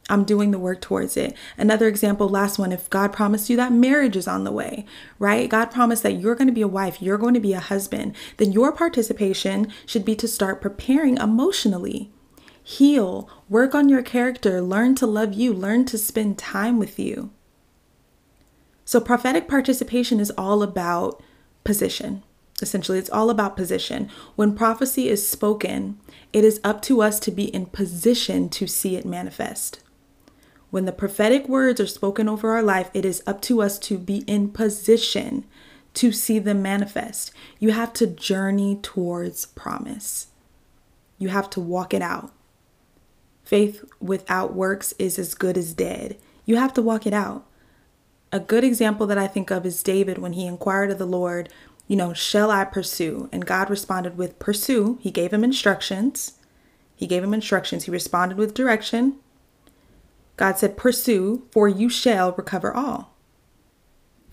I'm 0.10 0.24
doing 0.24 0.52
the 0.52 0.60
work 0.60 0.80
towards 0.80 1.18
it. 1.18 1.36
Another 1.58 1.88
example, 1.88 2.30
last 2.30 2.58
one, 2.58 2.72
if 2.72 2.90
God 2.90 3.12
promised 3.12 3.50
you 3.50 3.58
that 3.58 3.74
marriage 3.74 4.16
is 4.16 4.26
on 4.26 4.46
the 4.46 4.54
way, 4.54 4.86
right? 5.20 5.50
God 5.50 5.66
promised 5.66 6.02
that 6.04 6.14
you're 6.14 6.36
going 6.36 6.48
to 6.48 6.54
be 6.54 6.62
a 6.62 6.68
wife, 6.68 7.02
you're 7.02 7.18
going 7.18 7.34
to 7.34 7.42
be 7.42 7.52
a 7.52 7.60
husband, 7.60 8.16
then 8.38 8.54
your 8.54 8.72
participation 8.72 9.68
should 9.86 10.06
be 10.06 10.16
to 10.16 10.28
start 10.28 10.62
preparing 10.62 11.18
emotionally 11.18 12.10
heal, 12.68 13.30
work 13.48 13.74
on 13.74 13.88
your 13.88 14.02
character, 14.02 14.62
learn 14.62 14.94
to 14.94 15.08
love 15.08 15.34
you, 15.34 15.54
learn 15.54 15.86
to 15.86 15.98
spend 15.98 16.38
time 16.38 16.78
with 16.78 17.00
you. 17.00 17.32
So, 18.84 19.00
prophetic 19.00 19.48
participation 19.48 20.20
is 20.20 20.32
all 20.32 20.62
about 20.62 21.24
position. 21.64 22.24
Essentially, 22.62 23.00
it's 23.00 23.10
all 23.10 23.30
about 23.30 23.56
position. 23.56 24.10
When 24.36 24.54
prophecy 24.54 25.08
is 25.08 25.26
spoken, 25.26 25.98
it 26.34 26.44
is 26.44 26.60
up 26.62 26.82
to 26.84 27.02
us 27.02 27.22
to 27.22 27.32
be 27.32 27.46
in 27.46 27.68
position 27.68 28.50
to 28.50 28.68
see 28.68 28.98
it 28.98 29.06
manifest. 29.06 29.80
When 30.70 30.84
the 30.84 30.92
prophetic 30.92 31.48
words 31.48 31.80
are 31.80 31.88
spoken 31.88 32.28
over 32.28 32.52
our 32.52 32.64
life, 32.64 32.90
it 32.94 33.06
is 33.06 33.24
up 33.26 33.42
to 33.44 33.62
us 33.62 33.80
to 33.80 33.98
be 33.98 34.26
in 34.28 34.50
position 34.50 35.46
to 35.94 36.12
see 36.12 36.38
them 36.38 36.62
manifest. 36.62 37.32
You 37.60 37.72
have 37.72 37.94
to 37.94 38.08
journey 38.08 38.78
towards 38.82 39.46
promise, 39.46 40.28
you 41.18 41.30
have 41.30 41.50
to 41.52 41.62
walk 41.62 41.94
it 41.94 42.02
out. 42.02 42.34
Faith 43.48 43.86
without 44.02 44.54
works 44.54 44.94
is 45.00 45.18
as 45.18 45.34
good 45.34 45.58
as 45.58 45.74
dead. 45.74 46.18
You 46.44 46.58
have 46.58 46.74
to 46.74 46.82
walk 46.82 47.08
it 47.08 47.14
out. 47.14 47.46
A 48.30 48.42
good 48.42 48.66
example 48.66 49.08
that 49.08 49.18
I 49.18 49.26
think 49.26 49.52
of 49.52 49.66
is 49.66 49.82
David 49.82 50.18
when 50.18 50.34
he 50.34 50.46
inquired 50.46 50.92
of 50.92 50.98
the 50.98 51.06
Lord, 51.06 51.48
you 51.88 51.96
know, 51.96 52.12
shall 52.12 52.52
I 52.52 52.66
pursue? 52.66 53.30
And 53.32 53.46
God 53.46 53.70
responded 53.70 54.18
with 54.18 54.38
pursue. 54.38 55.00
He 55.00 55.12
gave 55.12 55.32
him 55.32 55.46
instructions. 55.46 56.34
He 56.94 57.08
gave 57.08 57.24
him 57.24 57.34
instructions. 57.34 57.86
He 57.86 57.92
responded 57.92 58.38
with 58.38 58.54
direction. 58.54 59.16
God 60.36 60.58
said, 60.58 60.76
pursue, 60.76 61.48
for 61.50 61.70
you 61.70 61.88
shall 61.88 62.34
recover 62.34 62.74
all. 62.74 63.14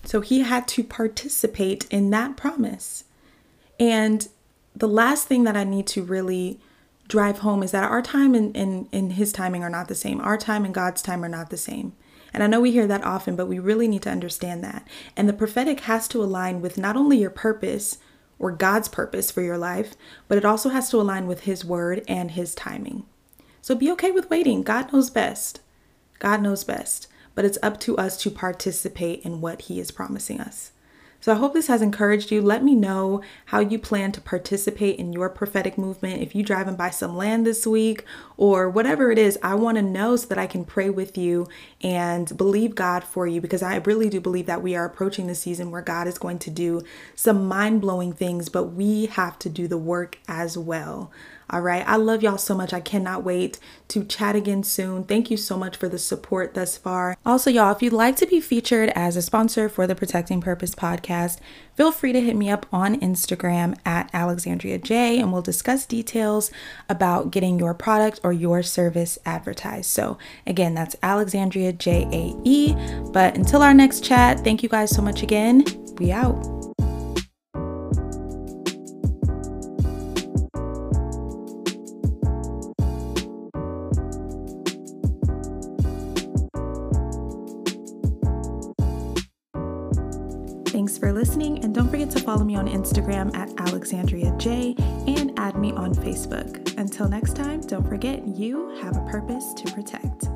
So 0.03 0.19
he 0.19 0.41
had 0.41 0.67
to 0.67 0.83
participate 0.83 1.87
in 1.89 2.09
that 2.09 2.35
promise. 2.35 3.05
And 3.79 4.27
the 4.75 4.89
last 4.89 5.29
thing 5.29 5.45
that 5.45 5.55
I 5.55 5.63
need 5.63 5.87
to 5.87 6.03
really 6.03 6.59
drive 7.07 7.39
home 7.39 7.63
is 7.63 7.71
that 7.71 7.83
our 7.83 8.01
time 8.01 8.33
and, 8.33 8.55
and, 8.55 8.87
and 8.91 9.13
his 9.13 9.31
timing 9.31 9.63
are 9.63 9.69
not 9.69 9.87
the 9.87 9.95
same. 9.95 10.19
Our 10.21 10.37
time 10.37 10.65
and 10.65 10.73
God's 10.73 11.01
time 11.01 11.23
are 11.23 11.29
not 11.29 11.49
the 11.49 11.57
same. 11.57 11.93
And 12.33 12.43
I 12.43 12.47
know 12.47 12.59
we 12.59 12.71
hear 12.71 12.87
that 12.87 13.03
often, 13.05 13.35
but 13.35 13.45
we 13.45 13.59
really 13.59 13.87
need 13.87 14.01
to 14.01 14.09
understand 14.09 14.63
that. 14.63 14.85
And 15.15 15.29
the 15.29 15.33
prophetic 15.33 15.81
has 15.81 16.07
to 16.09 16.21
align 16.21 16.61
with 16.61 16.77
not 16.77 16.97
only 16.97 17.17
your 17.17 17.29
purpose 17.29 17.99
or 18.37 18.51
God's 18.51 18.89
purpose 18.89 19.31
for 19.31 19.41
your 19.41 19.57
life, 19.57 19.95
but 20.27 20.37
it 20.37 20.43
also 20.43 20.69
has 20.69 20.89
to 20.89 20.99
align 20.99 21.27
with 21.27 21.41
his 21.41 21.63
word 21.63 22.03
and 22.07 22.31
his 22.31 22.53
timing. 22.53 23.05
So 23.61 23.73
be 23.73 23.89
okay 23.91 24.11
with 24.11 24.29
waiting. 24.29 24.63
God 24.63 24.91
knows 24.91 25.09
best. 25.09 25.61
God 26.19 26.41
knows 26.41 26.63
best. 26.63 27.07
But 27.35 27.45
it's 27.45 27.57
up 27.63 27.79
to 27.81 27.97
us 27.97 28.17
to 28.23 28.29
participate 28.29 29.21
in 29.21 29.41
what 29.41 29.63
he 29.63 29.79
is 29.79 29.91
promising 29.91 30.41
us. 30.41 30.71
So 31.25 31.31
I 31.31 31.37
hope 31.37 31.55
this 31.55 31.65
has 31.65 31.81
encouraged 31.81 32.29
you. 32.29 32.39
Let 32.39 32.63
me 32.63 32.75
know 32.75 33.23
how 33.45 33.59
you 33.59 33.79
plan 33.79 34.11
to 34.11 34.21
participate 34.21 34.99
in 34.99 35.11
your 35.11 35.27
prophetic 35.27 35.75
movement. 35.75 36.21
If 36.21 36.35
you 36.35 36.43
driving 36.43 36.75
by 36.75 36.91
some 36.91 37.17
land 37.17 37.47
this 37.47 37.65
week 37.65 38.05
or 38.37 38.69
whatever 38.69 39.09
it 39.09 39.17
is, 39.17 39.35
I 39.41 39.55
want 39.55 39.77
to 39.77 39.81
know 39.81 40.17
so 40.17 40.27
that 40.27 40.37
I 40.37 40.45
can 40.45 40.65
pray 40.65 40.91
with 40.91 41.17
you 41.17 41.47
and 41.81 42.37
believe 42.37 42.75
God 42.75 43.03
for 43.03 43.25
you 43.25 43.41
because 43.41 43.63
I 43.63 43.77
really 43.77 44.07
do 44.07 44.21
believe 44.21 44.45
that 44.45 44.61
we 44.61 44.75
are 44.75 44.85
approaching 44.85 45.25
the 45.25 45.33
season 45.33 45.71
where 45.71 45.81
God 45.81 46.07
is 46.07 46.19
going 46.19 46.37
to 46.37 46.51
do 46.51 46.83
some 47.15 47.47
mind-blowing 47.47 48.13
things, 48.13 48.47
but 48.47 48.65
we 48.65 49.07
have 49.07 49.39
to 49.39 49.49
do 49.49 49.67
the 49.67 49.79
work 49.79 50.19
as 50.27 50.59
well. 50.59 51.11
All 51.49 51.61
right. 51.61 51.87
I 51.87 51.95
love 51.95 52.23
y'all 52.23 52.37
so 52.37 52.55
much. 52.55 52.73
I 52.73 52.79
cannot 52.79 53.23
wait 53.23 53.59
to 53.89 54.03
chat 54.03 54.35
again 54.35 54.63
soon. 54.63 55.03
Thank 55.03 55.29
you 55.29 55.37
so 55.37 55.57
much 55.57 55.77
for 55.77 55.87
the 55.87 55.99
support 55.99 56.53
thus 56.55 56.77
far. 56.77 57.17
Also, 57.25 57.49
y'all, 57.51 57.71
if 57.71 57.83
you'd 57.83 57.93
like 57.93 58.15
to 58.17 58.25
be 58.25 58.41
featured 58.41 58.89
as 58.95 59.15
a 59.15 59.21
sponsor 59.21 59.69
for 59.69 59.85
the 59.85 59.95
Protecting 59.95 60.41
Purpose 60.41 60.73
podcast, 60.73 61.39
feel 61.75 61.91
free 61.91 62.13
to 62.13 62.21
hit 62.21 62.35
me 62.35 62.49
up 62.49 62.65
on 62.71 62.99
Instagram 62.99 63.77
at 63.85 64.09
Alexandria 64.13 64.79
J 64.79 65.19
and 65.19 65.31
we'll 65.31 65.41
discuss 65.43 65.85
details 65.85 66.51
about 66.89 67.31
getting 67.31 67.59
your 67.59 67.73
product 67.73 68.19
or 68.23 68.33
your 68.33 68.63
service 68.63 69.19
advertised. 69.25 69.89
So, 69.91 70.17
again, 70.47 70.73
that's 70.73 70.95
Alexandria 71.03 71.73
J 71.73 72.07
A 72.11 72.35
E. 72.43 72.73
But 73.11 73.35
until 73.35 73.61
our 73.61 73.73
next 73.73 74.03
chat, 74.03 74.39
thank 74.39 74.63
you 74.63 74.69
guys 74.69 74.89
so 74.89 75.01
much 75.01 75.21
again. 75.21 75.63
We 75.99 76.11
out. 76.11 76.54
Instagram 92.95 93.35
at 93.35 93.49
Alexandria 93.59 94.33
J 94.37 94.73
and 95.07 95.37
add 95.37 95.57
me 95.57 95.73
on 95.73 95.93
Facebook. 95.93 96.77
Until 96.77 97.09
next 97.09 97.35
time, 97.35 97.59
don't 97.61 97.87
forget 97.87 98.25
you 98.25 98.69
have 98.81 98.95
a 98.95 99.05
purpose 99.11 99.53
to 99.55 99.71
protect. 99.73 100.29